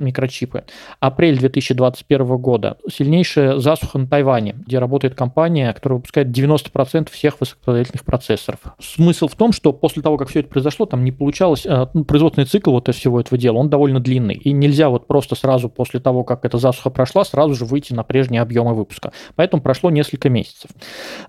микрочипы. 0.00 0.64
Апрель 1.00 1.38
2021 1.38 2.36
года. 2.36 2.76
Сильнейшая 2.90 3.58
засуха 3.58 3.98
на 3.98 4.06
Тайване, 4.06 4.54
где 4.66 4.78
работает 4.78 5.14
компания, 5.14 5.72
которая 5.72 5.98
выпускает 5.98 6.28
90% 6.28 7.10
всех 7.10 7.40
высокопроизводительных 7.40 8.04
процессоров. 8.04 8.60
Смысл 8.80 9.28
в 9.28 9.34
том, 9.34 9.52
что 9.52 9.72
после 9.72 10.02
того, 10.02 10.16
как 10.16 10.28
все 10.28 10.40
это 10.40 10.48
произошло, 10.48 10.86
там 10.86 11.04
не 11.04 11.12
получалось, 11.12 11.64
э, 11.64 11.86
ну, 11.94 12.04
производственный 12.04 12.46
цикл 12.46 12.72
вот 12.72 12.88
всего 12.94 13.20
этого 13.20 13.38
дела, 13.38 13.58
он 13.58 13.70
довольно 13.70 14.00
длинный. 14.00 14.34
И 14.34 14.52
нельзя 14.52 14.88
вот 14.88 15.06
просто 15.06 15.34
сразу 15.34 15.68
после 15.68 16.00
того, 16.00 16.24
как 16.24 16.44
эта 16.44 16.58
засуха 16.58 16.90
прошла, 16.90 17.24
сразу 17.24 17.54
же 17.54 17.64
выйти 17.64 17.92
на 17.92 18.02
прежние 18.02 18.42
объемы 18.42 18.74
выпуска. 18.74 19.12
Поэтому 19.36 19.62
прошло 19.62 19.90
несколько 19.90 20.28
месяцев. 20.28 20.70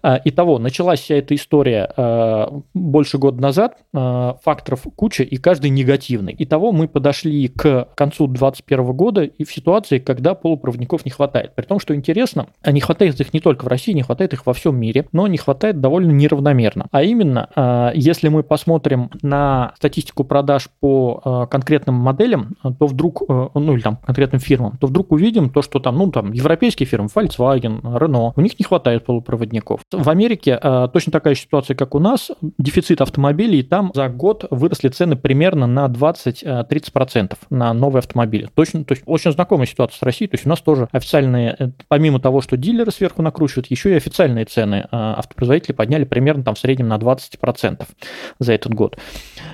Э, 0.04 0.18
итого, 0.26 0.60
началась 0.60 1.00
вся 1.00 1.16
эта 1.16 1.36
история 1.36 1.92
э, 1.96 2.48
больше 2.74 3.18
года 3.18 3.42
назад, 3.42 3.78
э, 3.94 4.34
факторов 4.44 4.86
куча, 4.96 5.24
и 5.24 5.38
каждый 5.38 5.70
негативный. 5.70 6.25
Итого 6.38 6.72
мы 6.72 6.88
подошли 6.88 7.48
к 7.48 7.90
концу 7.96 8.28
2021 8.28 8.94
года 8.94 9.24
и 9.24 9.44
в 9.44 9.52
ситуации, 9.52 10.00
когда 10.00 10.34
полупроводников 10.36 11.06
не 11.06 11.12
хватает. 11.12 11.56
При 11.56 11.66
том, 11.66 11.80
что 11.80 11.96
интересно, 11.96 12.48
а 12.62 12.72
не 12.72 12.82
хватает 12.82 13.20
их 13.20 13.34
не 13.34 13.40
только 13.40 13.66
в 13.66 13.68
России, 13.68 13.94
не 13.94 14.02
хватает 14.02 14.34
их 14.34 14.46
во 14.46 14.54
всем 14.54 14.78
мире, 14.78 15.08
но 15.12 15.28
не 15.28 15.38
хватает 15.38 15.82
довольно 15.82 16.12
неравномерно. 16.12 16.88
А 16.92 17.04
именно, 17.04 17.50
а, 17.56 17.92
если 17.94 18.30
мы 18.30 18.44
посмотрим 18.44 19.10
на 19.22 19.74
статистику 19.78 20.24
продаж 20.24 20.70
по 20.80 21.22
а, 21.24 21.46
конкретным 21.48 21.96
моделям, 21.96 22.56
то 22.80 22.88
вдруг, 22.88 23.24
ну 23.28 23.74
или 23.74 23.82
там 23.82 23.98
конкретным 23.98 24.40
фирмам, 24.40 24.78
то 24.78 24.88
вдруг 24.88 25.12
увидим 25.12 25.50
то, 25.50 25.62
что 25.62 25.80
там, 25.80 25.98
ну 25.98 26.12
там, 26.12 26.32
европейские 26.32 26.88
фирмы, 26.88 27.08
Volkswagen, 27.14 27.82
Renault, 27.82 28.34
у 28.36 28.42
них 28.42 28.58
не 28.60 28.64
хватает 28.64 29.06
полупроводников. 29.06 29.82
В 29.92 30.10
Америке 30.10 30.60
точно 30.94 31.12
такая 31.12 31.36
ситуация, 31.36 31.76
как 31.76 31.96
у 31.96 32.00
нас, 32.00 32.32
дефицит 32.58 33.02
автомобилей, 33.02 33.64
там 33.64 33.92
за 33.94 34.10
год 34.10 34.46
выросли 34.50 34.90
цены 34.90 35.16
примерно 35.16 35.68
на 35.68 35.88
20 35.88 36.15
20-30% 36.16 37.34
э, 37.34 37.36
на 37.50 37.74
новые 37.74 38.00
автомобили. 38.00 38.50
Точно, 38.54 38.84
то 38.84 38.94
есть 38.94 39.04
очень 39.06 39.32
знакомая 39.32 39.68
ситуация 39.68 39.98
с 39.98 40.02
Россией. 40.02 40.30
То 40.30 40.36
есть 40.36 40.46
у 40.46 40.50
нас 40.50 40.62
тоже 40.62 40.88
официальные, 40.92 41.56
э, 41.58 41.70
помимо 41.88 42.20
того, 42.20 42.42
что 42.42 42.58
дилеры 42.58 42.92
сверху 42.92 43.22
накручивают, 43.22 43.68
еще 43.68 43.92
и 43.92 43.96
официальные 43.96 44.46
цены 44.46 44.76
э, 44.76 44.88
автопроизводители 44.92 45.74
подняли 45.74 46.06
примерно 46.06 46.44
там 46.44 46.56
в 46.56 46.60
среднем 46.60 46.88
на 46.88 46.98
20% 46.98 47.86
за 48.40 48.54
этот 48.54 48.74
год. 48.74 48.98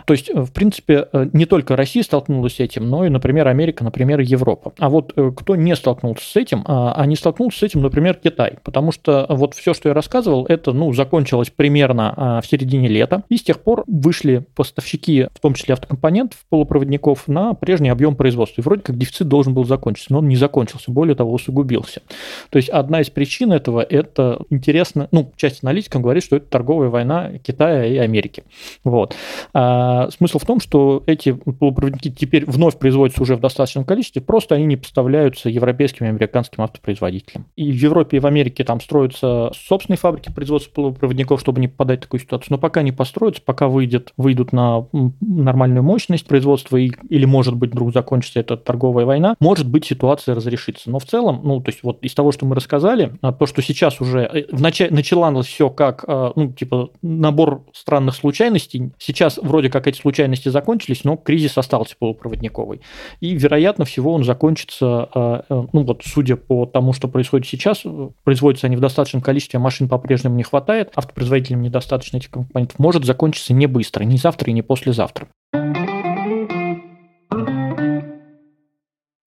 То 0.06 0.14
есть, 0.14 0.30
в 0.34 0.52
принципе, 0.52 1.08
не 1.34 1.46
только 1.46 1.76
Россия 1.76 2.04
столкнулась 2.04 2.56
с 2.56 2.60
этим, 2.60 2.90
но 2.90 3.06
и, 3.06 3.10
например, 3.10 3.48
Америка, 3.48 3.84
например, 3.84 4.20
Европа. 4.20 4.74
А 4.80 4.90
вот 4.90 5.14
кто 5.36 5.56
не 5.56 5.76
столкнулся 5.76 6.26
с 6.26 6.36
этим, 6.36 6.64
а 6.68 7.06
не 7.06 7.16
столкнулся 7.16 7.60
с 7.60 7.64
этим, 7.64 7.82
например, 7.82 8.16
Китай. 8.16 8.58
Потому 8.64 8.92
что 8.92 9.26
вот 9.30 9.54
все, 9.54 9.74
что 9.74 9.90
я 9.90 9.96
рассказывал, 9.96 10.46
это, 10.48 10.74
ну, 10.74 10.92
закончилось 10.94 11.52
примерно 11.56 12.42
в 12.44 12.48
середине 12.48 12.88
лета. 12.88 13.24
И 13.30 13.38
с 13.38 13.44
тех 13.44 13.62
пор 13.62 13.84
вышли 13.88 14.46
поставщики, 14.56 15.28
в 15.34 15.40
том 15.40 15.54
числе 15.54 15.74
автокомпонентов, 15.74 16.40
полупроводников 16.52 17.30
на 17.30 17.54
прежний 17.54 17.88
объем 17.88 18.16
производства. 18.16 18.62
И 18.62 18.64
вроде 18.64 18.82
как 18.82 18.98
дефицит 18.98 19.30
должен 19.30 19.54
был 19.54 19.64
закончиться, 19.64 20.12
но 20.12 20.20
он 20.20 20.28
не 20.28 20.36
закончился, 20.36 20.92
более 20.92 21.16
того, 21.16 21.32
усугубился. 21.32 22.02
То 22.50 22.58
есть 22.58 22.68
одна 22.68 23.00
из 23.00 23.10
причин 23.10 23.54
этого– 23.54 23.82
это 23.90 24.42
интересно, 24.50 25.08
ну, 25.12 25.32
часть 25.38 25.64
аналитиков 25.64 26.02
говорит, 26.02 26.24
что 26.24 26.36
это 26.36 26.46
торговая 26.48 26.90
война 26.90 27.38
Китая 27.38 27.86
и 27.86 27.96
Америки. 27.96 28.44
Вот. 28.84 29.16
А 29.54 30.10
смысл 30.12 30.40
в 30.40 30.46
том, 30.46 30.60
что 30.60 31.04
эти 31.06 31.32
полупроводники 31.32 32.12
теперь 32.12 32.44
вновь 32.46 32.78
производятся 32.78 33.22
уже 33.22 33.38
в 33.38 33.40
достаточном 33.40 33.86
количестве, 33.86 34.22
просто 34.22 34.56
они 34.56 34.66
не 34.66 34.76
поставляются 34.76 35.50
европейским 35.50 36.06
и 36.06 36.10
американским 36.10 36.64
автопроизводителям. 36.64 37.46
И 37.56 37.72
в 37.72 37.76
Европе 37.76 38.18
и 38.18 38.20
в 38.20 38.26
Америке 38.26 38.66
там 38.66 38.82
строятся 38.82 39.52
собственные 39.56 39.98
фабрики 39.98 40.30
производства 40.30 40.70
полупроводников, 40.74 41.40
чтобы 41.40 41.62
не 41.62 41.70
попадать 41.70 42.00
в 42.00 42.02
такую 42.04 42.20
ситуацию. 42.20 42.50
Но 42.50 42.58
пока 42.58 42.82
не 42.82 42.92
построятся, 42.92 43.42
пока 43.42 43.70
выйдет, 43.70 44.12
выйдут 44.18 44.52
на 44.52 44.86
нормальную 45.22 45.84
мощность 45.84 46.28
производства, 46.42 46.78
и, 46.78 46.92
или, 47.10 47.26
может 47.26 47.56
быть, 47.56 47.72
вдруг 47.72 47.94
закончится 47.94 48.40
эта 48.40 48.58
торговая 48.58 49.06
война, 49.06 49.36
может 49.40 49.70
быть, 49.70 49.86
ситуация 49.86 50.34
разрешится. 50.34 50.90
Но 50.90 50.98
в 50.98 51.06
целом, 51.06 51.42
ну, 51.44 51.62
то 51.62 51.70
есть 51.70 51.84
вот 51.84 52.02
из 52.02 52.16
того, 52.16 52.32
что 52.32 52.48
мы 52.48 52.56
рассказали, 52.56 53.14
а, 53.22 53.32
то, 53.32 53.46
что 53.46 53.62
сейчас 53.62 54.02
уже 54.02 54.22
э, 54.22 54.46
в 54.52 54.60
начале 54.60 54.92
началось 54.92 55.46
все 55.46 55.70
как, 55.70 56.04
а, 56.08 56.34
ну, 56.36 56.52
типа, 56.52 56.90
набор 57.04 57.66
странных 57.74 58.16
случайностей, 58.16 58.92
сейчас 58.98 59.38
вроде 59.38 59.70
как 59.70 59.86
эти 59.86 60.00
случайности 60.00 60.50
закончились, 60.50 61.04
но 61.04 61.16
кризис 61.16 61.58
остался 61.60 61.96
полупроводниковый. 62.00 62.82
И, 63.20 63.36
вероятно 63.36 63.86
всего, 63.86 64.14
он 64.14 64.24
закончится, 64.24 65.10
а, 65.14 65.46
э, 65.48 65.64
ну, 65.74 65.84
вот, 65.84 66.02
судя 66.04 66.38
по 66.38 66.66
тому, 66.66 66.94
что 66.94 67.08
происходит 67.08 67.48
сейчас, 67.48 67.84
производятся 68.24 68.66
они 68.66 68.78
в 68.78 68.80
достаточном 68.80 69.22
количестве, 69.22 69.60
машин 69.60 69.88
по-прежнему 69.88 70.36
не 70.36 70.44
хватает, 70.44 70.92
автопроизводителям 70.96 71.62
недостаточно 71.62 72.18
этих 72.18 72.32
компонентов, 72.32 72.80
может 72.80 73.06
закончиться 73.06 73.54
не 73.54 73.68
быстро, 73.68 74.04
не 74.04 74.18
завтра 74.18 74.50
и 74.50 74.54
не 74.54 74.64
послезавтра. 74.64 75.28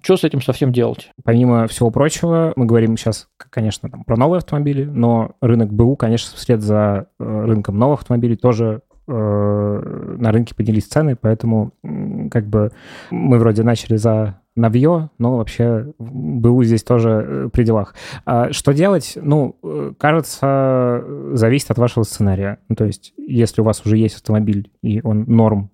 Что 0.04 0.18
с 0.18 0.24
этим 0.24 0.42
совсем 0.42 0.70
делать? 0.70 1.10
Помимо 1.24 1.66
всего 1.66 1.90
прочего, 1.90 2.52
мы 2.56 2.66
говорим 2.66 2.98
сейчас, 2.98 3.26
конечно, 3.38 3.88
там, 3.88 4.04
про 4.04 4.18
новые 4.18 4.38
автомобили, 4.38 4.84
но 4.84 5.32
рынок 5.40 5.72
БУ, 5.72 5.96
конечно, 5.96 6.36
вслед 6.36 6.60
за 6.60 7.06
э, 7.18 7.44
рынком 7.46 7.78
новых 7.78 8.00
автомобилей 8.00 8.36
тоже 8.36 8.82
э, 9.08 9.12
на 10.18 10.30
рынке 10.30 10.54
поднялись 10.54 10.84
цены, 10.84 11.16
поэтому 11.16 11.72
как 12.30 12.46
бы 12.46 12.70
мы 13.10 13.38
вроде 13.38 13.62
начали 13.62 13.96
за 13.96 14.42
навье, 14.54 15.08
но 15.16 15.38
вообще 15.38 15.94
БУ 15.98 16.64
здесь 16.64 16.82
тоже 16.82 17.08
э, 17.26 17.48
при 17.50 17.64
делах. 17.64 17.94
А 18.26 18.52
что 18.52 18.74
делать? 18.74 19.16
Ну, 19.16 19.56
э, 19.62 19.92
кажется, 19.98 21.02
зависит 21.32 21.70
от 21.70 21.78
вашего 21.78 22.02
сценария. 22.02 22.58
Ну, 22.68 22.76
то 22.76 22.84
есть, 22.84 23.14
если 23.16 23.62
у 23.62 23.64
вас 23.64 23.80
уже 23.86 23.96
есть 23.96 24.16
автомобиль, 24.16 24.70
и 24.82 25.00
он 25.02 25.24
норм, 25.28 25.70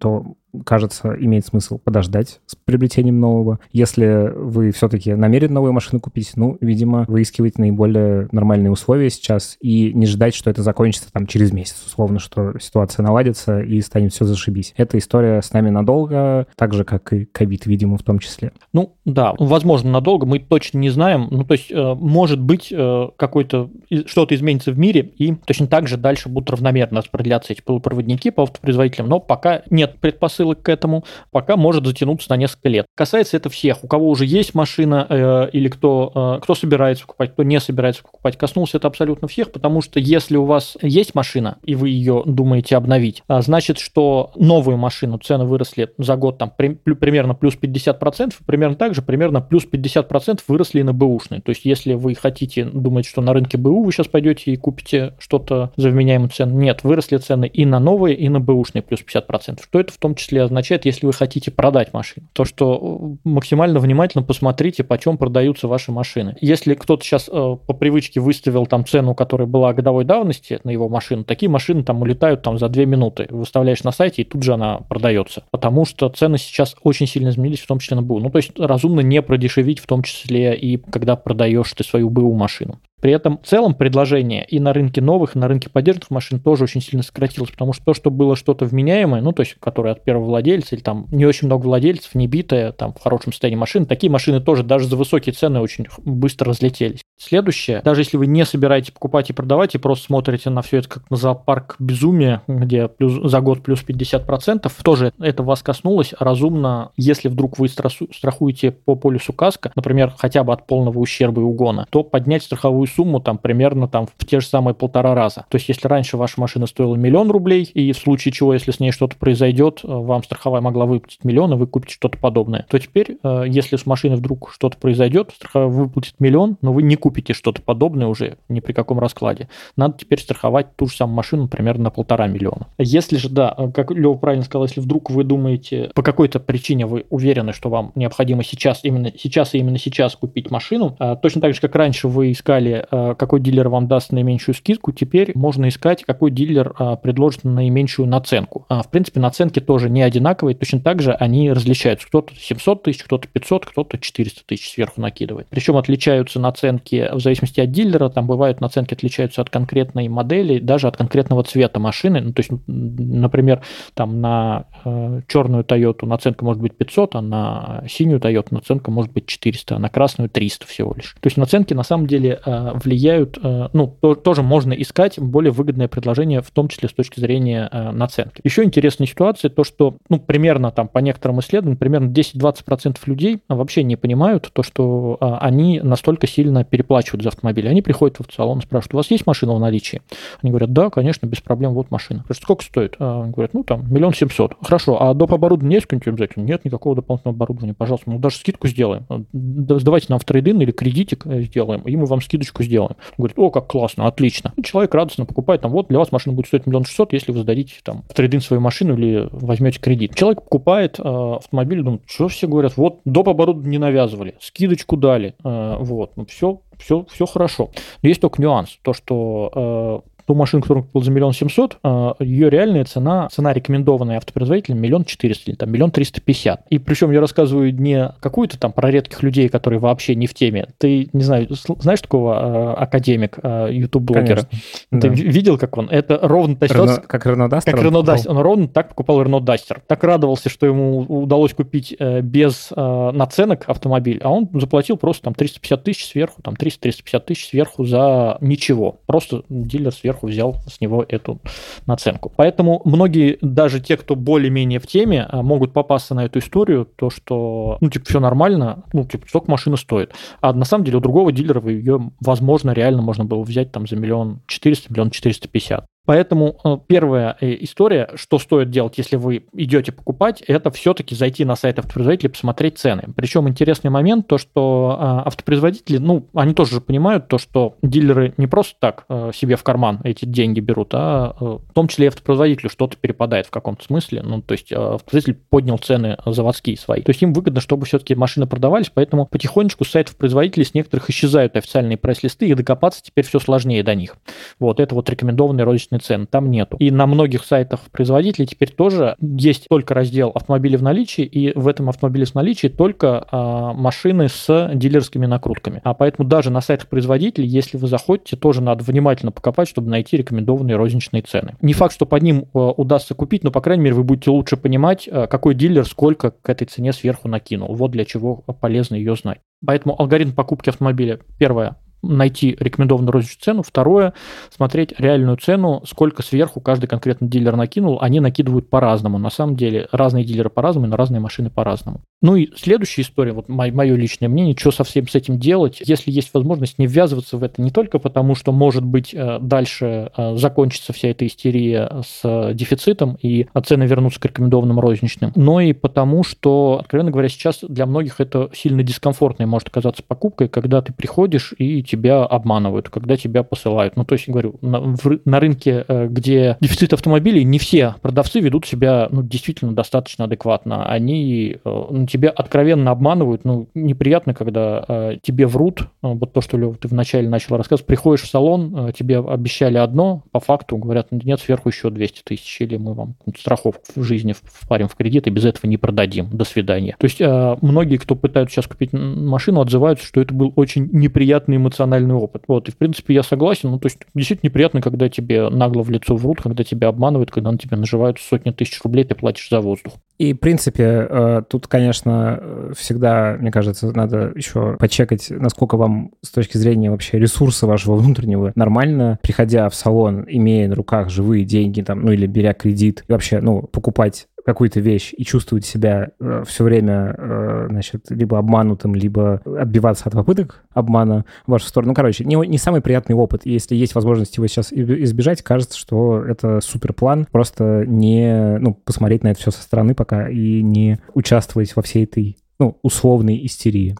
то 0.00 0.36
кажется, 0.64 1.16
имеет 1.18 1.46
смысл 1.46 1.78
подождать 1.78 2.40
с 2.46 2.54
приобретением 2.54 3.20
нового. 3.20 3.58
Если 3.72 4.32
вы 4.34 4.70
все-таки 4.72 5.14
намерены 5.14 5.54
новую 5.54 5.72
машину 5.72 6.00
купить, 6.00 6.32
ну, 6.36 6.56
видимо, 6.60 7.04
выискивать 7.08 7.58
наиболее 7.58 8.28
нормальные 8.32 8.70
условия 8.70 9.10
сейчас 9.10 9.56
и 9.60 9.92
не 9.92 10.06
ждать, 10.06 10.34
что 10.34 10.50
это 10.50 10.62
закончится 10.62 11.12
там 11.12 11.26
через 11.26 11.52
месяц, 11.52 11.82
условно, 11.86 12.18
что 12.18 12.58
ситуация 12.58 13.02
наладится 13.02 13.60
и 13.60 13.80
станет 13.80 14.12
все 14.12 14.24
зашибись. 14.24 14.74
Эта 14.76 14.98
история 14.98 15.42
с 15.42 15.52
нами 15.52 15.70
надолго, 15.70 16.46
так 16.56 16.74
же, 16.74 16.84
как 16.84 17.12
и 17.12 17.24
ковид, 17.24 17.66
видимо, 17.66 17.98
в 17.98 18.02
том 18.02 18.18
числе. 18.18 18.52
Ну, 18.72 18.96
да, 19.04 19.34
возможно, 19.38 19.90
надолго, 19.90 20.26
мы 20.26 20.38
точно 20.38 20.78
не 20.78 20.90
знаем. 20.90 21.28
Ну, 21.30 21.44
то 21.44 21.52
есть, 21.54 21.70
э, 21.70 21.94
может 21.94 22.40
быть, 22.40 22.68
э, 22.70 23.08
какой-то 23.16 23.70
что-то 24.06 24.34
изменится 24.34 24.72
в 24.72 24.78
мире, 24.78 25.00
и 25.16 25.34
точно 25.34 25.66
так 25.66 25.88
же 25.88 25.96
дальше 25.96 26.28
будут 26.28 26.50
равномерно 26.50 26.98
распределяться 26.98 27.52
эти 27.52 27.62
полупроводники 27.62 28.30
по 28.30 28.42
автопроизводителям, 28.42 29.08
но 29.08 29.20
пока 29.20 29.62
нет 29.70 29.96
предпосылок 30.00 30.45
предпосылок 30.46 30.62
к 30.62 30.68
этому, 30.68 31.04
пока 31.30 31.56
может 31.56 31.86
затянуться 31.86 32.30
на 32.30 32.36
несколько 32.36 32.68
лет. 32.68 32.86
Касается 32.94 33.36
это 33.36 33.50
всех, 33.50 33.84
у 33.84 33.88
кого 33.88 34.08
уже 34.08 34.24
есть 34.24 34.54
машина 34.54 35.06
э, 35.08 35.50
или 35.52 35.68
кто, 35.68 36.36
э, 36.38 36.42
кто 36.42 36.54
собирается 36.54 37.04
покупать, 37.04 37.32
кто 37.32 37.42
не 37.42 37.60
собирается 37.60 38.02
покупать. 38.02 38.36
Коснулся 38.36 38.78
это 38.78 38.88
абсолютно 38.88 39.28
всех, 39.28 39.52
потому 39.52 39.82
что 39.82 40.00
если 40.00 40.36
у 40.36 40.44
вас 40.44 40.76
есть 40.82 41.14
машина, 41.14 41.58
и 41.64 41.74
вы 41.74 41.90
ее 41.90 42.22
думаете 42.26 42.76
обновить, 42.76 43.22
а, 43.28 43.42
значит, 43.42 43.78
что 43.78 44.32
новую 44.36 44.76
машину 44.76 45.18
цены 45.18 45.44
выросли 45.44 45.90
за 45.98 46.16
год 46.16 46.38
там 46.38 46.52
при, 46.56 46.74
примерно 46.74 47.34
плюс 47.34 47.56
50%, 47.60 48.34
примерно 48.46 48.76
так 48.76 48.94
же 48.94 49.02
примерно 49.02 49.40
плюс 49.40 49.66
50% 49.70 50.40
выросли 50.48 50.80
и 50.80 50.82
на 50.82 50.92
бэушные. 50.92 51.40
То 51.40 51.50
есть 51.50 51.64
если 51.64 51.94
вы 51.94 52.14
хотите 52.14 52.64
думать, 52.64 53.06
что 53.06 53.20
на 53.20 53.32
рынке 53.32 53.58
БУ 53.58 53.84
вы 53.84 53.92
сейчас 53.92 54.08
пойдете 54.08 54.52
и 54.52 54.56
купите 54.56 55.14
что-то 55.18 55.72
за 55.76 55.90
вменяемую 55.90 56.30
цену, 56.30 56.58
нет, 56.58 56.84
выросли 56.84 57.16
цены 57.16 57.46
и 57.46 57.64
на 57.64 57.78
новые, 57.78 58.16
и 58.16 58.28
на 58.28 58.40
бэушные 58.40 58.82
плюс 58.82 59.00
50%. 59.00 59.62
Что 59.62 59.80
это 59.80 59.92
в 59.92 59.98
том 59.98 60.14
числе 60.14 60.35
числе 60.36 60.42
означает, 60.42 60.84
если 60.84 61.06
вы 61.06 61.12
хотите 61.12 61.50
продать 61.50 61.92
машину. 61.92 62.26
То, 62.32 62.44
что 62.44 63.18
э, 63.24 63.28
максимально 63.28 63.78
внимательно 63.78 64.22
посмотрите, 64.22 64.84
почем 64.84 65.16
продаются 65.16 65.68
ваши 65.68 65.92
машины. 65.92 66.36
Если 66.40 66.74
кто-то 66.74 67.02
сейчас 67.02 67.28
э, 67.28 67.32
по 67.32 67.74
привычке 67.74 68.20
выставил 68.20 68.66
там 68.66 68.84
цену, 68.84 69.14
которая 69.14 69.46
была 69.46 69.72
годовой 69.72 70.04
давности 70.04 70.60
на 70.64 70.70
его 70.70 70.88
машину, 70.88 71.24
такие 71.24 71.48
машины 71.48 71.82
там 71.82 72.02
улетают 72.02 72.42
там 72.42 72.58
за 72.58 72.68
2 72.68 72.84
минуты. 72.84 73.26
Выставляешь 73.30 73.82
на 73.84 73.92
сайте, 73.92 74.22
и 74.22 74.24
тут 74.24 74.42
же 74.42 74.54
она 74.54 74.78
продается. 74.88 75.44
Потому 75.50 75.84
что 75.86 76.08
цены 76.08 76.38
сейчас 76.38 76.76
очень 76.82 77.06
сильно 77.06 77.30
изменились, 77.30 77.60
в 77.60 77.66
том 77.66 77.78
числе 77.78 77.96
на 77.96 78.02
БУ. 78.02 78.20
Ну, 78.20 78.30
то 78.30 78.38
есть 78.38 78.58
разумно 78.58 79.00
не 79.00 79.22
продешевить, 79.22 79.78
в 79.78 79.86
том 79.86 80.02
числе 80.02 80.54
и 80.54 80.76
когда 80.76 81.16
продаешь 81.16 81.72
ты 81.72 81.84
свою 81.84 82.10
БУ 82.10 82.34
машину. 82.34 82.78
При 83.00 83.12
этом 83.12 83.38
в 83.38 83.46
целом 83.46 83.74
предложение 83.74 84.44
и 84.46 84.58
на 84.58 84.72
рынке 84.72 85.00
новых, 85.02 85.36
и 85.36 85.38
на 85.38 85.48
рынке 85.48 85.68
поддержанных 85.68 86.10
машин 86.10 86.40
тоже 86.40 86.64
очень 86.64 86.80
сильно 86.80 87.02
сократилось, 87.02 87.50
потому 87.50 87.72
что 87.72 87.84
то, 87.84 87.94
что 87.94 88.10
было 88.10 88.36
что-то 88.36 88.64
вменяемое, 88.64 89.20
ну, 89.20 89.32
то 89.32 89.42
есть, 89.42 89.56
которое 89.60 89.92
от 89.92 90.02
первого 90.16 90.26
владельца, 90.26 90.74
или 90.74 90.82
там 90.82 91.06
не 91.10 91.26
очень 91.26 91.46
много 91.46 91.64
владельцев, 91.64 92.14
не 92.14 92.26
битое, 92.26 92.72
там, 92.72 92.94
в 92.94 93.00
хорошем 93.02 93.32
состоянии 93.32 93.58
машин, 93.58 93.86
такие 93.86 94.10
машины 94.10 94.40
тоже 94.40 94.62
даже 94.62 94.88
за 94.88 94.96
высокие 94.96 95.32
цены 95.32 95.60
очень 95.60 95.86
быстро 96.04 96.50
разлетелись. 96.50 97.02
Следующее, 97.18 97.80
даже 97.82 98.02
если 98.02 98.16
вы 98.16 98.26
не 98.26 98.44
собираете 98.44 98.92
покупать 98.92 99.30
и 99.30 99.32
продавать, 99.32 99.74
и 99.74 99.78
просто 99.78 100.06
смотрите 100.06 100.50
на 100.50 100.62
все 100.62 100.78
это 100.78 100.88
как 100.88 101.10
на 101.10 101.16
зоопарк 101.16 101.76
безумия, 101.78 102.42
где 102.46 102.88
плюс, 102.88 103.30
за 103.30 103.40
год 103.40 103.62
плюс 103.62 103.82
50%, 103.86 104.70
тоже 104.82 105.12
это 105.18 105.42
вас 105.42 105.62
коснулось. 105.62 106.12
Разумно, 106.18 106.92
если 106.96 107.28
вдруг 107.28 107.58
вы 107.58 107.68
страхуете 107.68 108.70
по 108.70 108.94
полюсу 108.96 109.32
каска, 109.32 109.72
например, 109.74 110.12
хотя 110.16 110.44
бы 110.44 110.52
от 110.52 110.66
полного 110.66 110.98
ущерба 110.98 111.40
и 111.40 111.44
угона, 111.44 111.86
то 111.90 112.02
поднять 112.02 112.42
страховую 112.42 112.86
сумму 112.86 113.20
там 113.20 113.38
примерно 113.38 113.88
там 113.88 114.08
в 114.18 114.26
те 114.26 114.40
же 114.40 114.46
самые 114.46 114.74
полтора 114.74 115.14
раза. 115.14 115.46
То 115.48 115.56
есть, 115.56 115.68
если 115.68 115.88
раньше 115.88 116.16
ваша 116.16 116.38
машина 116.38 116.66
стоила 116.66 116.96
миллион 116.96 117.30
рублей, 117.30 117.62
и 117.62 117.92
в 117.92 117.98
случае 117.98 118.32
чего, 118.32 118.52
если 118.52 118.72
с 118.72 118.80
ней 118.80 118.92
что-то 118.92 119.16
произойдет, 119.16 119.80
э, 119.82 119.86
вам 120.06 120.22
страховая 120.22 120.60
могла 120.60 120.86
выплатить 120.86 121.24
миллион, 121.24 121.52
и 121.52 121.56
вы 121.56 121.66
купите 121.66 121.94
что-то 121.94 122.18
подобное, 122.18 122.66
то 122.68 122.78
теперь, 122.78 123.18
э, 123.22 123.44
если 123.46 123.76
с 123.76 123.86
машиной 123.86 124.16
вдруг 124.16 124.50
что-то 124.52 124.78
произойдет, 124.78 125.32
страховая 125.34 125.68
выплатит 125.68 126.14
миллион, 126.18 126.56
но 126.62 126.72
вы 126.72 126.82
не 126.82 126.96
купите 126.96 127.32
что-то 127.34 127.62
подобное 127.62 128.06
уже 128.06 128.38
ни 128.48 128.60
при 128.60 128.72
каком 128.72 128.98
раскладе. 128.98 129.48
Надо 129.76 129.96
теперь 129.98 130.20
страховать 130.20 130.74
ту 130.76 130.86
же 130.86 130.96
самую 130.96 131.16
машину 131.16 131.48
примерно 131.48 131.84
на 131.84 131.90
полтора 131.90 132.26
миллиона. 132.26 132.68
Если 132.78 133.16
же, 133.16 133.28
да, 133.28 133.54
как 133.74 133.90
Лева 133.90 134.14
правильно 134.14 134.44
сказал, 134.44 134.64
если 134.64 134.80
вдруг 134.80 135.10
вы 135.10 135.24
думаете, 135.24 135.90
по 135.94 136.02
какой-то 136.02 136.40
причине 136.40 136.86
вы 136.86 137.06
уверены, 137.10 137.52
что 137.52 137.68
вам 137.68 137.92
необходимо 137.94 138.42
сейчас, 138.44 138.80
именно 138.82 139.12
сейчас 139.16 139.54
и 139.54 139.58
именно 139.58 139.78
сейчас 139.78 140.16
купить 140.16 140.50
машину, 140.50 140.96
а, 140.98 141.16
точно 141.16 141.40
так 141.40 141.54
же, 141.54 141.60
как 141.60 141.74
раньше 141.74 142.08
вы 142.08 142.32
искали, 142.32 142.86
а, 142.90 143.14
какой 143.14 143.40
дилер 143.40 143.68
вам 143.68 143.88
даст 143.88 144.12
наименьшую 144.12 144.54
скидку, 144.54 144.92
теперь 144.92 145.32
можно 145.34 145.68
искать, 145.68 146.04
какой 146.04 146.30
дилер 146.30 146.74
а, 146.78 146.96
предложит 146.96 147.44
наименьшую 147.44 148.08
наценку. 148.08 148.66
В 148.68 148.88
принципе, 148.90 149.20
наценки 149.20 149.60
тоже 149.60 149.90
не 149.96 150.02
одинаковые, 150.02 150.54
точно 150.54 150.80
так 150.80 151.00
же 151.00 151.12
они 151.12 151.50
различаются. 151.50 152.06
Кто-то 152.06 152.34
700 152.34 152.82
тысяч, 152.82 153.02
кто-то 153.02 153.26
500, 153.28 153.66
кто-то 153.66 153.98
400 153.98 154.42
тысяч 154.44 154.70
сверху 154.70 155.00
накидывает. 155.00 155.46
Причем 155.48 155.76
отличаются 155.76 156.38
наценки 156.38 157.08
в 157.12 157.20
зависимости 157.20 157.60
от 157.60 157.70
дилера, 157.70 158.10
там 158.10 158.26
бывают 158.26 158.60
наценки 158.60 158.92
отличаются 158.92 159.40
от 159.40 159.50
конкретной 159.50 160.08
модели, 160.08 160.58
даже 160.58 160.86
от 160.86 160.96
конкретного 160.96 161.42
цвета 161.44 161.80
машины. 161.80 162.20
Ну, 162.20 162.32
то 162.32 162.40
есть, 162.40 162.50
например, 162.66 163.62
там 163.94 164.20
на 164.20 164.66
э, 164.84 165.22
черную 165.28 165.64
Toyota 165.64 166.06
наценка 166.06 166.44
может 166.44 166.60
быть 166.60 166.76
500, 166.76 167.14
а 167.14 167.22
на 167.22 167.84
синюю 167.88 168.20
Toyota 168.20 168.48
наценка 168.50 168.90
может 168.90 169.12
быть 169.12 169.26
400, 169.26 169.76
а 169.76 169.78
на 169.78 169.88
красную 169.88 170.28
300 170.28 170.66
всего 170.66 170.94
лишь. 170.94 171.14
То 171.20 171.26
есть 171.26 171.38
наценки 171.38 171.72
на 171.72 171.82
самом 171.82 172.06
деле 172.06 172.38
э, 172.44 172.72
влияют, 172.74 173.38
э, 173.42 173.68
ну, 173.72 173.96
то, 174.00 174.14
тоже 174.14 174.42
можно 174.42 174.74
искать 174.74 175.18
более 175.18 175.52
выгодное 175.52 175.88
предложение, 175.88 176.42
в 176.42 176.50
том 176.50 176.68
числе 176.68 176.88
с 176.88 176.92
точки 176.92 177.20
зрения 177.20 177.68
э, 177.72 177.92
наценки. 177.92 178.40
Еще 178.44 178.62
интересная 178.62 179.06
ситуация, 179.06 179.48
то, 179.48 179.64
что, 179.64 179.85
ну, 180.08 180.18
примерно 180.18 180.70
там 180.70 180.88
по 180.88 180.98
некоторым 180.98 181.40
исследованиям, 181.40 181.76
примерно 181.76 182.08
10-20% 182.10 182.96
людей 183.06 183.40
вообще 183.48 183.82
не 183.82 183.96
понимают 183.96 184.50
то, 184.52 184.62
что 184.62 185.18
э, 185.20 185.26
они 185.40 185.80
настолько 185.80 186.26
сильно 186.26 186.64
переплачивают 186.64 187.22
за 187.22 187.30
автомобиль. 187.30 187.68
Они 187.68 187.82
приходят 187.82 188.18
в 188.18 188.32
салон, 188.32 188.60
спрашивают, 188.60 188.94
у 188.94 188.96
вас 188.98 189.10
есть 189.10 189.26
машина 189.26 189.54
в 189.54 189.60
наличии? 189.60 190.02
Они 190.42 190.50
говорят, 190.50 190.72
да, 190.72 190.90
конечно, 190.90 191.26
без 191.26 191.40
проблем, 191.40 191.74
вот 191.74 191.90
машина. 191.90 192.20
Говорят, 192.20 192.42
сколько 192.42 192.64
стоит? 192.64 192.96
А 192.98 193.22
они 193.22 193.32
говорят, 193.32 193.54
ну 193.54 193.64
там, 193.64 193.92
миллион 193.92 194.14
семьсот. 194.14 194.54
Хорошо, 194.62 195.00
а 195.02 195.14
доп. 195.14 195.32
оборудования 195.32 195.76
есть 195.76 195.86
какое-нибудь 195.86 196.08
обязательно? 196.08 196.44
Нет 196.44 196.64
никакого 196.64 196.96
дополнительного 196.96 197.36
оборудования, 197.36 197.74
пожалуйста, 197.74 198.10
ну 198.10 198.18
даже 198.18 198.36
скидку 198.36 198.68
сделаем. 198.68 199.06
Давайте 199.32 200.06
нам 200.10 200.18
в 200.18 200.24
трейдин 200.24 200.60
или 200.60 200.70
кредитик 200.70 201.26
э, 201.26 201.42
сделаем, 201.42 201.82
и 201.82 201.96
мы 201.96 202.06
вам 202.06 202.20
скидочку 202.20 202.62
сделаем. 202.62 202.96
Говорит, 203.18 203.38
о, 203.38 203.50
как 203.50 203.66
классно, 203.66 204.06
отлично. 204.06 204.52
И 204.56 204.62
человек 204.62 204.94
радостно 204.94 205.24
покупает, 205.26 205.60
там, 205.62 205.70
вот 205.70 205.88
для 205.88 205.98
вас 205.98 206.12
машина 206.12 206.34
будет 206.34 206.46
стоить 206.46 206.66
миллион 206.66 206.84
шестьсот, 206.84 207.12
если 207.12 207.32
вы 207.32 207.40
сдадите 207.40 207.74
там 207.82 208.02
в 208.08 208.14
трейдин 208.14 208.40
свою 208.40 208.60
машину 208.60 208.96
или 208.96 209.28
возьмете 209.32 209.75
кредит. 209.80 210.14
Человек 210.14 210.42
покупает 210.42 210.98
э, 210.98 211.02
автомобиль, 211.02 211.82
думает, 211.82 212.02
что 212.06 212.28
все 212.28 212.46
говорят, 212.46 212.76
вот 212.76 213.00
доп. 213.04 213.28
оборудование 213.28 213.72
не 213.72 213.78
навязывали, 213.78 214.34
скидочку 214.40 214.96
дали, 214.96 215.34
э, 215.44 215.76
вот, 215.80 216.12
ну 216.16 216.26
все, 216.26 216.60
все, 216.78 217.04
все 217.10 217.26
хорошо. 217.26 217.70
Но 218.02 218.08
есть 218.08 218.20
только 218.20 218.40
нюанс, 218.40 218.78
то, 218.82 218.92
что 218.92 220.02
э, 220.06 220.15
ту 220.26 220.34
машину, 220.34 220.62
которую 220.62 220.84
купил 220.84 221.02
за 221.02 221.10
миллион 221.10 221.32
семьсот, 221.32 221.78
а, 221.82 222.14
ее 222.18 222.50
реальная 222.50 222.84
цена, 222.84 223.28
цена 223.28 223.52
рекомендованная 223.52 224.16
автопроизводителем 224.16 224.80
миллион 224.80 225.04
четыреста 225.04 225.50
или 225.50 225.56
там 225.56 225.70
миллион 225.70 225.90
триста 225.90 226.20
пятьдесят. 226.20 226.62
И 226.68 226.78
причем 226.78 227.12
я 227.12 227.20
рассказываю 227.20 227.74
не 227.74 228.12
какую-то 228.20 228.58
там 228.58 228.72
про 228.72 228.90
редких 228.90 229.22
людей, 229.22 229.48
которые 229.48 229.78
вообще 229.78 230.14
не 230.14 230.26
в 230.26 230.34
теме. 230.34 230.68
Ты, 230.78 231.08
не 231.12 231.22
знаю, 231.22 231.48
знаешь 231.50 232.00
такого 232.00 232.34
э, 232.34 232.82
академик, 232.82 233.38
э, 233.42 233.68
YouTube-блогера? 233.70 234.42
Ты 234.90 234.98
да. 234.98 235.08
видел, 235.08 235.58
как 235.58 235.76
он? 235.78 235.88
Это 235.88 236.18
ровно 236.20 236.56
та 236.56 236.68
ситуация... 236.68 237.02
Как 237.02 237.26
Рено 237.26 237.48
Дастер? 237.48 237.74
Как 237.74 237.84
Рено 237.84 238.02
Дастер. 238.02 238.30
Он 238.30 238.38
ровно 238.38 238.68
так 238.68 238.88
покупал 238.88 239.22
Рено 239.22 239.40
Дастер. 239.40 239.80
Так 239.86 240.02
радовался, 240.02 240.48
что 240.48 240.66
ему 240.66 241.00
удалось 241.00 241.54
купить 241.54 241.94
э, 241.98 242.20
без 242.20 242.70
э, 242.74 243.10
наценок 243.12 243.64
автомобиль, 243.68 244.20
а 244.22 244.30
он 244.30 244.48
заплатил 244.54 244.96
просто 244.96 245.24
там 245.24 245.34
350 245.34 245.84
тысяч 245.84 246.06
сверху, 246.06 246.42
там 246.42 246.54
300-350 246.54 247.20
тысяч 247.20 247.48
сверху 247.48 247.84
за 247.84 248.38
ничего. 248.40 249.00
Просто 249.06 249.42
дилер 249.48 249.92
сверху 249.92 250.15
сверху 250.16 250.26
взял 250.26 250.56
с 250.66 250.80
него 250.80 251.04
эту 251.08 251.40
наценку. 251.86 252.32
Поэтому 252.34 252.82
многие, 252.84 253.38
даже 253.40 253.80
те, 253.80 253.96
кто 253.96 254.16
более-менее 254.16 254.80
в 254.80 254.86
теме, 254.86 255.26
а, 255.28 255.42
могут 255.42 255.72
попасться 255.72 256.14
на 256.14 256.24
эту 256.24 256.38
историю, 256.38 256.88
то, 256.96 257.10
что, 257.10 257.78
ну, 257.80 257.90
типа, 257.90 258.06
все 258.06 258.20
нормально, 258.20 258.84
ну, 258.92 259.04
типа, 259.04 259.26
сколько 259.28 259.50
машина 259.50 259.76
стоит. 259.76 260.12
А 260.40 260.52
на 260.52 260.64
самом 260.64 260.84
деле 260.84 260.98
у 260.98 261.00
другого 261.00 261.32
дилера 261.32 261.60
ее, 261.68 262.10
возможно, 262.20 262.72
реально 262.72 263.02
можно 263.02 263.24
было 263.24 263.42
взять 263.42 263.72
там 263.72 263.86
за 263.86 263.96
миллион 263.96 264.40
четыреста, 264.46 264.92
миллион 264.92 265.10
четыреста 265.10 265.48
пятьдесят. 265.48 265.86
Поэтому 266.06 266.58
э, 266.64 266.78
первая 266.86 267.36
э, 267.40 267.56
история, 267.60 268.08
что 268.14 268.38
стоит 268.38 268.70
делать, 268.70 268.96
если 268.96 269.16
вы 269.16 269.46
идете 269.52 269.92
покупать, 269.92 270.40
это 270.40 270.70
все-таки 270.70 271.14
зайти 271.14 271.44
на 271.44 271.56
сайт 271.56 271.78
автопроизводителя 271.78 272.30
посмотреть 272.30 272.78
цены. 272.78 273.02
Причем 273.14 273.48
интересный 273.48 273.90
момент, 273.90 274.26
то, 274.28 274.38
что 274.38 274.96
автопроизводители, 275.26 275.98
ну, 275.98 276.28
они 276.34 276.54
тоже 276.54 276.80
понимают 276.80 277.28
то, 277.28 277.38
что 277.38 277.76
дилеры 277.82 278.32
не 278.36 278.46
просто 278.46 278.76
так 278.80 279.06
себе 279.34 279.56
в 279.56 279.62
карман 279.62 280.00
эти 280.04 280.24
деньги 280.24 280.60
берут, 280.60 280.90
а 280.92 281.34
в 281.38 281.72
том 281.74 281.88
числе 281.88 282.06
и 282.06 282.08
автопроизводителю 282.08 282.70
что-то 282.70 282.96
перепадает 282.96 283.46
в 283.46 283.50
каком-то 283.50 283.84
смысле. 283.84 284.22
Ну, 284.22 284.42
то 284.42 284.52
есть 284.52 284.72
автопроизводитель 284.72 285.42
поднял 285.50 285.78
цены 285.78 286.16
заводские 286.24 286.76
свои. 286.76 287.02
То 287.02 287.10
есть 287.10 287.22
им 287.22 287.32
выгодно, 287.32 287.60
чтобы 287.60 287.86
все-таки 287.86 288.14
машины 288.14 288.46
продавались, 288.46 288.90
поэтому 288.90 289.26
потихонечку 289.26 289.84
с 289.84 289.90
сайтов 289.90 290.16
производителей 290.16 290.64
с 290.64 290.74
некоторых 290.74 291.10
исчезают 291.10 291.56
официальные 291.56 291.96
прайс-листы, 291.96 292.46
и 292.46 292.54
докопаться 292.54 293.02
теперь 293.02 293.24
все 293.24 293.40
сложнее 293.40 293.82
до 293.82 293.94
них. 293.94 294.16
Вот, 294.58 294.78
это 294.80 294.94
вот 294.94 295.10
рекомендованные 295.10 295.64
розничные 295.96 296.00
цены, 296.00 296.26
там 296.26 296.50
нету. 296.50 296.76
И 296.78 296.90
на 296.90 297.06
многих 297.06 297.44
сайтах 297.44 297.80
производителей 297.90 298.46
теперь 298.46 298.70
тоже 298.70 299.16
есть 299.20 299.66
только 299.68 299.94
раздел 299.94 300.30
автомобили 300.34 300.76
в 300.76 300.82
наличии, 300.82 301.24
и 301.24 301.56
в 301.58 301.68
этом 301.68 301.88
автомобиле 301.88 302.26
в 302.26 302.34
наличии 302.34 302.68
только 302.68 303.26
а, 303.30 303.72
машины 303.72 304.28
с 304.28 304.70
дилерскими 304.74 305.26
накрутками. 305.26 305.80
А 305.84 305.94
поэтому 305.94 306.28
даже 306.28 306.50
на 306.50 306.60
сайтах 306.60 306.88
производителей, 306.88 307.46
если 307.46 307.76
вы 307.76 307.86
заходите, 307.88 308.36
тоже 308.36 308.62
надо 308.62 308.84
внимательно 308.84 309.32
покопать, 309.32 309.68
чтобы 309.68 309.90
найти 309.90 310.16
рекомендованные 310.16 310.76
розничные 310.76 311.22
цены. 311.22 311.56
Не 311.60 311.72
факт, 311.72 311.94
что 311.94 312.06
под 312.06 312.22
ним 312.22 312.46
а, 312.54 312.70
удастся 312.70 313.14
купить, 313.14 313.44
но, 313.44 313.50
по 313.50 313.60
крайней 313.60 313.84
мере, 313.84 313.96
вы 313.96 314.04
будете 314.04 314.30
лучше 314.30 314.56
понимать, 314.56 315.08
а, 315.10 315.26
какой 315.26 315.54
дилер 315.54 315.86
сколько 315.86 316.30
к 316.30 316.48
этой 316.48 316.66
цене 316.66 316.92
сверху 316.92 317.28
накинул. 317.28 317.74
Вот 317.74 317.90
для 317.90 318.04
чего 318.04 318.36
полезно 318.60 318.94
ее 318.94 319.16
знать. 319.16 319.40
Поэтому 319.64 320.00
алгоритм 320.00 320.32
покупки 320.32 320.68
автомобиля, 320.68 321.20
первое, 321.38 321.76
найти 322.02 322.56
рекомендованную 322.58 323.12
розничную 323.12 323.42
цену. 323.42 323.62
Второе, 323.62 324.14
смотреть 324.54 324.94
реальную 324.98 325.36
цену, 325.36 325.82
сколько 325.86 326.22
сверху 326.22 326.60
каждый 326.60 326.86
конкретный 326.86 327.28
дилер 327.28 327.56
накинул. 327.56 327.98
Они 328.00 328.20
накидывают 328.20 328.70
по-разному. 328.70 329.18
На 329.18 329.30
самом 329.30 329.56
деле 329.56 329.88
разные 329.92 330.24
дилеры 330.24 330.50
по-разному 330.50 330.86
на 330.86 330.96
разные 330.96 331.20
машины 331.20 331.50
по-разному. 331.50 332.02
Ну 332.22 332.36
и 332.36 332.48
следующая 332.56 333.02
история, 333.02 333.32
вот 333.32 333.48
мое 333.48 333.94
личное 333.94 334.28
мнение, 334.28 334.56
что 334.58 334.70
со 334.70 334.84
всем 334.84 335.06
с 335.06 335.14
этим 335.14 335.38
делать, 335.38 335.82
если 335.84 336.10
есть 336.10 336.32
возможность 336.32 336.78
не 336.78 336.86
ввязываться 336.86 337.36
в 337.36 337.42
это 337.42 337.60
не 337.60 337.70
только 337.70 337.98
потому, 337.98 338.34
что, 338.34 338.52
может 338.52 338.84
быть, 338.84 339.12
э, 339.12 339.38
дальше 339.40 340.10
э, 340.16 340.36
закончится 340.36 340.92
вся 340.92 341.08
эта 341.08 341.26
истерия 341.26 342.02
с 342.06 342.52
дефицитом 342.54 343.18
и 343.20 343.46
цены 343.64 343.84
вернутся 343.84 344.20
к 344.20 344.24
рекомендованным 344.24 344.80
розничным, 344.80 345.32
но 345.34 345.60
и 345.60 345.72
потому, 345.72 346.24
что, 346.24 346.78
откровенно 346.80 347.10
говоря, 347.10 347.28
сейчас 347.28 347.58
для 347.62 347.84
многих 347.84 348.20
это 348.20 348.50
сильно 348.54 348.82
дискомфортной 348.82 349.46
может 349.46 349.68
оказаться 349.68 350.02
покупкой, 350.02 350.48
когда 350.48 350.80
ты 350.80 350.92
приходишь 350.92 351.52
и 351.58 351.82
тебя 351.86 352.24
обманывают, 352.24 352.90
когда 352.90 353.16
тебя 353.16 353.42
посылают. 353.42 353.96
Ну, 353.96 354.04
то 354.04 354.14
есть, 354.14 354.28
говорю, 354.28 354.56
на, 354.60 354.80
в, 354.80 355.20
на 355.24 355.40
рынке, 355.40 355.84
э, 355.86 356.08
где 356.08 356.56
дефицит 356.60 356.92
автомобилей, 356.92 357.44
не 357.44 357.58
все 357.58 357.94
продавцы 358.02 358.40
ведут 358.40 358.66
себя 358.66 359.08
ну, 359.10 359.22
действительно 359.22 359.72
достаточно 359.72 360.24
адекватно. 360.24 360.86
Они 360.86 361.56
ну, 361.64 362.06
тебя 362.06 362.30
откровенно 362.30 362.90
обманывают. 362.90 363.44
Ну, 363.44 363.68
неприятно, 363.74 364.34
когда 364.34 364.84
э, 364.86 365.16
тебе 365.22 365.46
врут. 365.46 365.82
Э, 366.02 366.12
вот 366.14 366.32
то, 366.32 366.40
что 366.40 366.56
Лев, 366.56 366.78
ты 366.78 366.88
вначале 366.88 367.28
начал 367.28 367.56
рассказывать. 367.56 367.86
Приходишь 367.86 368.22
в 368.22 368.30
салон, 368.30 368.88
э, 368.88 368.92
тебе 368.92 369.18
обещали 369.18 369.76
одно, 369.76 370.22
по 370.30 370.40
факту 370.40 370.76
говорят, 370.76 371.08
нет, 371.10 371.40
сверху 371.40 371.68
еще 371.68 371.90
200 371.90 372.22
тысяч, 372.24 372.60
или 372.60 372.76
мы 372.76 372.94
вам 372.94 373.14
страховку 373.38 373.82
в 373.94 374.02
жизни 374.02 374.34
впарим 374.40 374.88
в 374.88 374.94
кредит 374.94 375.26
и 375.26 375.30
без 375.30 375.44
этого 375.44 375.68
не 375.68 375.76
продадим. 375.76 376.28
До 376.30 376.44
свидания. 376.44 376.96
То 376.98 377.04
есть 377.04 377.20
э, 377.20 377.56
многие, 377.60 377.96
кто 377.96 378.14
пытаются 378.14 378.54
сейчас 378.54 378.66
купить 378.66 378.92
машину, 378.92 379.60
отзываются, 379.60 380.06
что 380.06 380.20
это 380.20 380.32
был 380.32 380.52
очень 380.56 380.88
неприятный 380.92 381.56
эмоциональный 381.56 381.75
эмоциональный 381.76 382.14
опыт. 382.14 382.44
Вот, 382.48 382.68
и 382.68 382.72
в 382.72 382.76
принципе 382.76 383.14
я 383.14 383.22
согласен. 383.22 383.70
Ну, 383.70 383.78
то 383.78 383.86
есть 383.86 383.98
действительно 384.14 384.48
неприятно, 384.48 384.80
когда 384.80 385.08
тебе 385.08 385.48
нагло 385.48 385.82
в 385.82 385.90
лицо 385.90 386.16
врут, 386.16 386.40
когда 386.40 386.64
тебя 386.64 386.88
обманывают, 386.88 387.30
когда 387.30 387.52
на 387.52 387.58
тебя 387.58 387.76
наживают 387.76 388.18
сотни 388.18 388.50
тысяч 388.50 388.80
рублей, 388.82 389.04
ты 389.04 389.14
платишь 389.14 389.48
за 389.48 389.60
воздух. 389.60 389.94
И, 390.18 390.32
в 390.32 390.38
принципе, 390.38 391.06
э, 391.08 391.42
тут, 391.48 391.66
конечно, 391.66 392.72
всегда, 392.76 393.36
мне 393.38 393.50
кажется, 393.50 393.94
надо 393.94 394.32
еще 394.34 394.76
почекать, 394.78 395.30
насколько 395.30 395.76
вам 395.76 396.12
с 396.22 396.30
точки 396.30 396.56
зрения 396.56 396.90
вообще 396.90 397.18
ресурса 397.18 397.66
вашего 397.66 397.96
внутреннего 397.96 398.52
нормально, 398.54 399.18
приходя 399.22 399.68
в 399.68 399.74
салон, 399.74 400.24
имея 400.26 400.68
на 400.68 400.74
руках 400.74 401.10
живые 401.10 401.44
деньги, 401.44 401.82
там, 401.82 402.04
ну 402.04 402.12
или 402.12 402.26
беря 402.26 402.54
кредит, 402.54 403.04
вообще, 403.08 403.40
ну, 403.40 403.62
покупать 403.62 404.26
какую-то 404.46 404.78
вещь 404.78 405.12
и 405.16 405.24
чувствовать 405.24 405.66
себя 405.66 406.10
э, 406.20 406.44
все 406.46 406.62
время, 406.62 407.14
э, 407.18 407.66
значит, 407.68 408.06
либо 408.10 408.38
обманутым, 408.38 408.94
либо 408.94 409.42
отбиваться 409.44 410.04
от 410.06 410.12
попыток 410.12 410.62
обмана 410.72 411.24
в 411.46 411.50
вашу 411.50 411.66
сторону. 411.66 411.90
Ну, 411.90 411.94
короче, 411.94 412.24
не, 412.24 412.36
не 412.46 412.56
самый 412.56 412.80
приятный 412.80 413.16
опыт. 413.16 413.42
Если 413.44 413.74
есть 413.74 413.96
возможность 413.96 414.36
его 414.36 414.46
сейчас 414.46 414.72
избежать, 414.72 415.42
кажется, 415.42 415.76
что 415.76 416.24
это 416.24 416.60
супер 416.60 416.92
план. 416.92 417.26
Просто 417.32 417.84
не, 417.86 418.58
ну, 418.60 418.74
посмотреть 418.74 419.24
на 419.24 419.28
это 419.28 419.40
все 419.40 419.50
со 419.50 419.62
стороны 419.62 419.96
пока 419.96 420.28
и 420.28 420.62
не 420.62 421.00
участвовать 421.12 421.74
во 421.74 421.82
всей 421.82 422.04
этой, 422.04 422.36
ну, 422.60 422.78
условной 422.82 423.44
истерии. 423.44 423.96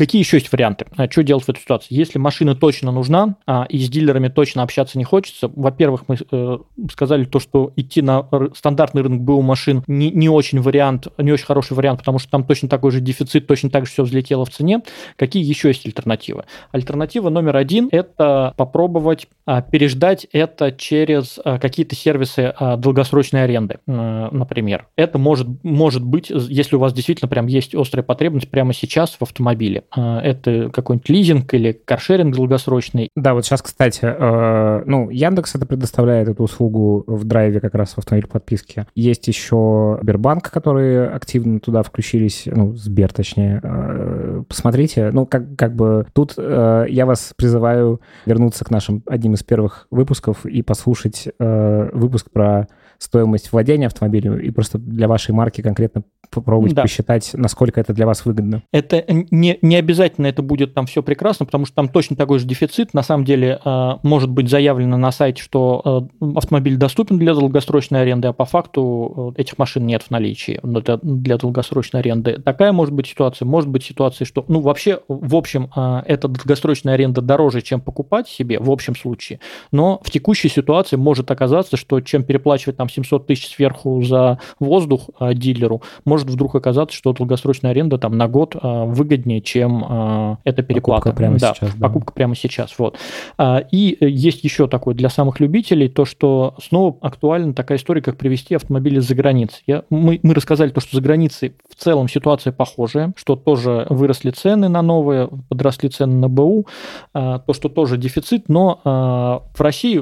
Какие 0.00 0.22
еще 0.22 0.38
есть 0.38 0.50
варианты? 0.50 0.86
А, 0.96 1.10
что 1.10 1.22
делать 1.22 1.44
в 1.44 1.50
этой 1.50 1.60
ситуации? 1.60 1.88
Если 1.90 2.18
машина 2.18 2.54
точно 2.54 2.90
нужна, 2.90 3.36
а, 3.46 3.66
и 3.68 3.76
с 3.76 3.90
дилерами 3.90 4.28
точно 4.28 4.62
общаться 4.62 4.96
не 4.96 5.04
хочется, 5.04 5.50
во-первых, 5.54 6.04
мы 6.08 6.16
э, 6.32 6.58
сказали 6.90 7.24
то, 7.26 7.38
что 7.38 7.74
идти 7.76 8.00
на 8.00 8.26
стандартный 8.56 9.02
рынок 9.02 9.20
БУ 9.20 9.42
машин 9.42 9.84
не, 9.86 10.10
не 10.10 10.30
очень 10.30 10.62
вариант, 10.62 11.08
не 11.18 11.32
очень 11.32 11.44
хороший 11.44 11.74
вариант, 11.74 11.98
потому 11.98 12.18
что 12.18 12.30
там 12.30 12.44
точно 12.44 12.70
такой 12.70 12.92
же 12.92 13.02
дефицит, 13.02 13.46
точно 13.46 13.68
так 13.68 13.84
же 13.84 13.92
все 13.92 14.02
взлетело 14.02 14.46
в 14.46 14.48
цене. 14.48 14.80
Какие 15.16 15.44
еще 15.44 15.68
есть 15.68 15.84
альтернативы? 15.84 16.44
Альтернатива 16.72 17.28
номер 17.28 17.58
один– 17.58 17.90
это 17.92 18.54
попробовать 18.56 19.28
а, 19.44 19.60
переждать 19.60 20.26
это 20.32 20.72
через 20.72 21.38
какие-то 21.44 21.94
сервисы 21.94 22.54
долгосрочной 22.78 23.44
аренды, 23.44 23.80
например. 23.86 24.86
Это 24.96 25.18
может, 25.18 25.46
может 25.62 26.02
быть, 26.02 26.30
если 26.30 26.76
у 26.76 26.78
вас 26.78 26.94
действительно 26.94 27.28
прям 27.28 27.48
есть 27.48 27.74
острая 27.74 28.02
потребность 28.02 28.50
прямо 28.50 28.72
сейчас 28.72 29.10
в 29.10 29.22
автомобиле. 29.22 29.84
А, 29.92 30.20
это 30.20 30.70
какой-нибудь 30.70 31.08
лизинг 31.08 31.54
или 31.54 31.72
каршеринг 31.72 32.34
долгосрочный. 32.34 33.10
Да, 33.16 33.34
вот 33.34 33.44
сейчас, 33.44 33.60
кстати, 33.62 34.00
э, 34.02 34.82
ну, 34.86 35.10
Яндекс 35.10 35.56
это 35.56 35.66
предоставляет 35.66 36.28
эту 36.28 36.44
услугу 36.44 37.04
в 37.06 37.24
драйве 37.24 37.60
как 37.60 37.74
раз 37.74 37.94
в 37.94 37.98
автомобиль 37.98 38.28
подписке. 38.28 38.86
Есть 38.94 39.26
еще 39.26 39.98
Сбербанк, 40.02 40.50
которые 40.50 41.08
активно 41.08 41.58
туда 41.60 41.82
включились, 41.82 42.44
ну, 42.46 42.74
Сбер 42.74 43.12
точнее. 43.12 43.60
Э, 43.62 44.42
посмотрите, 44.48 45.10
ну, 45.12 45.26
как, 45.26 45.56
как 45.56 45.74
бы 45.74 46.06
тут 46.12 46.34
э, 46.36 46.86
я 46.88 47.06
вас 47.06 47.32
призываю 47.36 48.00
вернуться 48.26 48.64
к 48.64 48.70
нашим 48.70 49.02
одним 49.06 49.34
из 49.34 49.42
первых 49.42 49.88
выпусков 49.90 50.46
и 50.46 50.62
послушать 50.62 51.28
выпуск 51.38 52.30
про 52.30 52.68
стоимость 53.00 53.50
владения 53.50 53.86
автомобилем 53.86 54.38
и 54.38 54.50
просто 54.50 54.78
для 54.78 55.08
вашей 55.08 55.32
марки 55.32 55.62
конкретно 55.62 56.02
попробовать 56.30 56.74
да. 56.74 56.82
посчитать, 56.82 57.30
насколько 57.32 57.80
это 57.80 57.94
для 57.94 58.06
вас 58.06 58.24
выгодно. 58.24 58.62
Это 58.72 59.02
не, 59.08 59.58
не 59.62 59.76
обязательно 59.76 60.26
это 60.26 60.42
будет 60.42 60.74
там 60.74 60.86
все 60.86 61.02
прекрасно, 61.02 61.46
потому 61.46 61.64
что 61.64 61.74
там 61.74 61.88
точно 61.88 62.14
такой 62.14 62.38
же 62.38 62.46
дефицит. 62.46 62.92
На 62.92 63.02
самом 63.02 63.24
деле 63.24 63.58
э, 63.64 63.90
может 64.02 64.30
быть 64.30 64.50
заявлено 64.50 64.98
на 64.98 65.10
сайте, 65.12 65.42
что 65.42 66.08
э, 66.20 66.24
автомобиль 66.36 66.76
доступен 66.76 67.18
для 67.18 67.34
долгосрочной 67.34 68.02
аренды, 68.02 68.28
а 68.28 68.32
по 68.34 68.44
факту 68.44 69.32
э, 69.36 69.40
этих 69.40 69.56
машин 69.56 69.86
нет 69.86 70.02
в 70.02 70.10
наличии 70.10 70.60
для, 70.62 70.98
для 71.02 71.38
долгосрочной 71.38 72.00
аренды. 72.00 72.40
Такая 72.44 72.72
может 72.72 72.94
быть 72.94 73.06
ситуация. 73.06 73.46
Может 73.46 73.70
быть 73.70 73.82
ситуация, 73.82 74.26
что, 74.26 74.44
ну, 74.46 74.60
вообще, 74.60 75.00
в 75.08 75.34
общем, 75.34 75.70
э, 75.74 76.02
эта 76.06 76.28
долгосрочная 76.28 76.94
аренда 76.94 77.22
дороже, 77.22 77.62
чем 77.62 77.80
покупать 77.80 78.28
себе, 78.28 78.60
в 78.60 78.70
общем 78.70 78.94
случае. 78.94 79.40
Но 79.72 80.00
в 80.04 80.10
текущей 80.10 80.50
ситуации 80.50 80.96
может 80.96 81.30
оказаться, 81.30 81.78
что 81.78 82.00
чем 82.02 82.24
переплачивать 82.24 82.76
там 82.76 82.89
700 82.90 83.26
тысяч 83.26 83.54
сверху 83.54 84.02
за 84.02 84.38
воздух 84.58 85.02
э, 85.18 85.34
дилеру, 85.34 85.82
может 86.04 86.28
вдруг 86.28 86.54
оказаться, 86.54 86.96
что 86.96 87.12
долгосрочная 87.12 87.70
аренда 87.70 87.98
там 87.98 88.16
на 88.16 88.28
год 88.28 88.54
э, 88.54 88.84
выгоднее, 88.84 89.40
чем 89.40 89.84
э, 89.88 90.36
эта 90.44 90.62
переплата. 90.62 91.02
Покупка 91.02 91.16
прямо 91.16 91.38
да, 91.38 91.54
сейчас. 91.54 91.74
Да. 91.74 91.86
Покупка 91.86 92.12
прямо 92.12 92.34
сейчас. 92.34 92.78
Вот. 92.78 92.98
А, 93.38 93.58
и 93.70 93.96
есть 94.00 94.44
еще 94.44 94.66
такое 94.68 94.94
для 94.94 95.08
самых 95.08 95.40
любителей, 95.40 95.88
то, 95.88 96.04
что 96.04 96.54
снова 96.62 96.96
актуальна 97.00 97.54
такая 97.54 97.78
история, 97.78 98.02
как 98.02 98.16
привезти 98.16 98.54
автомобили 98.54 98.98
за 98.98 99.14
границей. 99.14 99.62
Я, 99.66 99.84
мы, 99.90 100.20
мы 100.22 100.34
рассказали 100.34 100.70
то, 100.70 100.80
что 100.80 100.96
за 100.96 101.02
границей 101.02 101.54
в 101.68 101.74
целом 101.76 102.08
ситуация 102.08 102.52
похожая, 102.52 103.12
что 103.16 103.36
тоже 103.36 103.86
выросли 103.88 104.30
цены 104.30 104.68
на 104.68 104.82
новые, 104.82 105.28
подросли 105.48 105.88
цены 105.88 106.14
на 106.14 106.28
БУ, 106.28 106.66
а, 107.14 107.38
то, 107.40 107.52
что 107.52 107.68
тоже 107.68 107.96
дефицит, 107.96 108.48
но 108.48 108.80
а, 108.84 109.42
в 109.54 109.60
России 109.60 109.98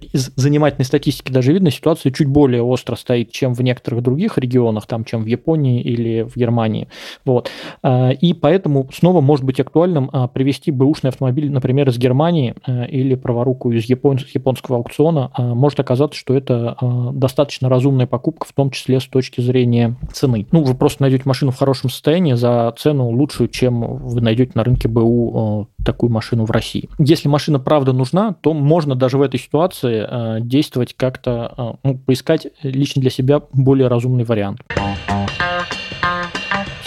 из 0.00 0.30
занимательной 0.36 0.84
статистики 0.84 1.32
даже 1.32 1.52
видно, 1.52 1.70
ситуация 1.70 2.12
чуть 2.12 2.28
более 2.28 2.62
остро 2.62 2.96
стоит, 2.96 3.30
чем 3.32 3.54
в 3.54 3.62
некоторых 3.62 4.02
других 4.02 4.38
регионах, 4.38 4.86
там, 4.86 5.04
чем 5.04 5.22
в 5.22 5.26
Японии 5.26 5.80
или 5.80 6.22
в 6.22 6.36
Германии. 6.36 6.88
Вот. 7.24 7.50
А, 7.82 8.10
и 8.10 8.34
поэтому 8.34 8.88
снова 8.92 9.20
может 9.20 9.44
быть 9.44 9.60
актуальным 9.60 10.10
а, 10.12 10.28
привести 10.28 10.70
бэушный 10.70 11.10
автомобиль, 11.10 11.50
например, 11.50 11.88
из 11.88 11.98
Германии 11.98 12.54
а, 12.66 12.84
или 12.84 13.14
праворуку 13.14 13.70
из 13.72 13.84
японского 13.86 14.78
аукциона. 14.78 15.30
Может 15.38 15.80
оказаться, 15.80 16.18
что 16.18 16.34
это 16.34 16.76
достаточно 17.12 17.68
разумная 17.68 18.06
покупка, 18.06 18.46
в 18.46 18.52
том 18.52 18.70
числе 18.70 19.00
с 19.00 19.06
точки 19.06 19.40
зрения 19.40 19.96
цены. 20.12 20.46
Ну, 20.52 20.62
вы 20.62 20.74
просто 20.74 21.02
найдете 21.02 21.22
машину 21.26 21.52
в 21.52 21.56
хорошем 21.56 21.90
состоянии 21.90 22.34
за 22.34 22.72
цену 22.78 23.08
лучшую, 23.08 23.48
чем 23.48 23.80
вы 23.80 24.20
найдете 24.20 24.52
на 24.54 24.64
рынке 24.64 24.88
БУ 24.88 25.68
такую 25.84 26.10
машину 26.10 26.44
в 26.44 26.50
России. 26.50 26.88
Если 26.98 27.28
машина 27.28 27.58
правда 27.58 27.92
нужна, 27.92 28.34
то 28.40 28.52
можно 28.52 28.94
даже 28.94 29.18
в 29.18 29.22
этой 29.22 29.38
ситуации 29.38 29.85
э, 29.88 30.38
действовать 30.40 30.94
как-то, 30.96 31.54
э, 31.56 31.88
ну, 31.88 31.98
поискать 31.98 32.48
лично 32.62 33.00
для 33.00 33.10
себя 33.10 33.40
более 33.52 33.88
разумный 33.88 34.24
вариант. 34.24 34.60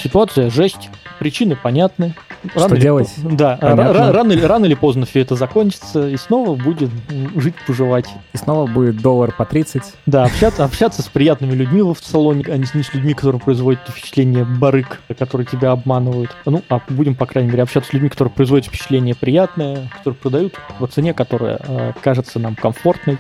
Ситуация 0.01 0.49
жесть, 0.49 0.89
причины 1.19 1.55
понятны. 1.55 2.15
Рано 2.55 2.69
Что 2.69 2.77
делать? 2.77 3.13
Да, 3.17 3.57
рано, 3.61 3.93
рано, 4.13 4.47
рано 4.47 4.65
или 4.65 4.75
поздно 4.75 5.05
все 5.05 5.21
это 5.21 5.35
закончится, 5.35 6.07
и 6.07 6.17
снова 6.17 6.55
будет 6.55 6.89
жить, 7.35 7.55
поживать. 7.67 8.07
И 8.33 8.37
снова 8.37 8.65
будет 8.65 9.01
доллар 9.01 9.33
по 9.35 9.45
30. 9.45 9.81
Да, 10.05 10.23
общаться, 10.23 10.63
общаться 10.63 11.01
с 11.01 11.05
приятными 11.07 11.53
людьми 11.53 11.81
в 11.81 11.95
салоне, 12.01 12.45
а 12.47 12.57
не 12.57 12.65
с 12.65 12.93
людьми, 12.93 13.13
которые 13.13 13.41
производят 13.41 13.81
впечатление 13.87 14.45
барык, 14.45 15.01
которые 15.17 15.47
тебя 15.47 15.71
обманывают. 15.71 16.35
Ну, 16.45 16.63
а 16.69 16.81
будем, 16.89 17.15
по 17.15 17.25
крайней 17.25 17.49
мере, 17.49 17.63
общаться 17.63 17.89
с 17.89 17.93
людьми, 17.93 18.09
которые 18.09 18.33
производят 18.33 18.67
впечатление 18.67 19.15
приятное, 19.15 19.89
которые 19.97 20.17
продают 20.17 20.53
по 20.79 20.87
цене, 20.87 21.13
которая 21.13 21.59
э, 21.61 21.93
кажется 22.01 22.39
нам 22.39 22.55
комфортной. 22.55 23.17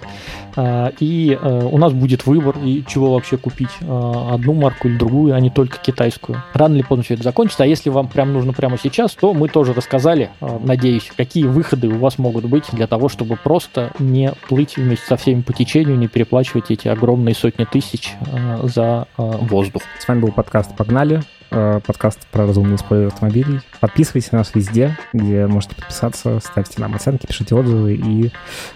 Э, 0.55 0.91
и 0.99 1.37
э, 1.39 1.69
у 1.71 1.77
нас 1.77 1.93
будет 1.93 2.25
выбор, 2.25 2.57
и 2.63 2.83
чего 2.87 3.13
вообще 3.13 3.37
купить, 3.37 3.69
э, 3.81 4.13
одну 4.31 4.53
марку 4.53 4.87
или 4.87 4.97
другую, 4.97 5.35
а 5.35 5.39
не 5.39 5.49
только 5.49 5.77
китайскую. 5.79 6.41
Рано 6.53 6.75
или 6.75 6.83
поздно 6.83 7.03
все 7.03 7.13
это 7.15 7.23
закончится, 7.23 7.63
а 7.63 7.67
если 7.67 7.89
вам 7.89 8.07
прям 8.07 8.33
нужно 8.33 8.53
прямо 8.53 8.77
сейчас, 8.77 9.08
то 9.15 9.33
мы 9.33 9.47
тоже 9.47 9.73
рассказали, 9.73 10.29
э, 10.41 10.59
надеюсь, 10.63 11.11
какие 11.15 11.45
выходы 11.45 11.87
у 11.87 11.97
вас 11.97 12.17
могут 12.17 12.45
быть 12.45 12.65
для 12.71 12.87
того, 12.87 13.09
чтобы 13.09 13.35
просто 13.35 13.91
не 13.99 14.33
плыть 14.47 14.77
вместе 14.77 15.05
со 15.05 15.17
всеми 15.17 15.41
по 15.41 15.53
течению, 15.53 15.97
не 15.97 16.07
переплачивать 16.07 16.71
эти 16.71 16.87
огромные 16.87 17.35
сотни 17.35 17.65
тысяч 17.65 18.15
э, 18.21 18.67
за 18.67 19.07
э, 19.17 19.21
воздух. 19.41 19.81
С 19.99 20.07
вами 20.07 20.21
был 20.21 20.31
подкаст 20.31 20.75
«Погнали», 20.75 21.21
подкаст 21.49 22.27
про 22.27 22.45
разумное 22.45 22.75
использование 22.75 23.07
автомобилей. 23.07 23.59
Подписывайтесь 23.79 24.31
на 24.31 24.37
нас 24.37 24.51
везде, 24.53 24.95
где 25.13 25.47
можете 25.47 25.73
подписаться, 25.73 26.39
ставьте 26.41 26.79
нам 26.79 26.93
оценки, 26.93 27.25
пишите 27.25 27.55
отзывы 27.55 27.95
и 27.95 28.31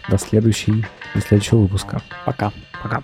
до, 0.10 0.18
следующей, 0.18 0.84
до 1.14 1.22
следующего 1.22 1.60
выпуска. 1.60 2.02
Пока. 2.26 2.52
Пока. 2.82 3.04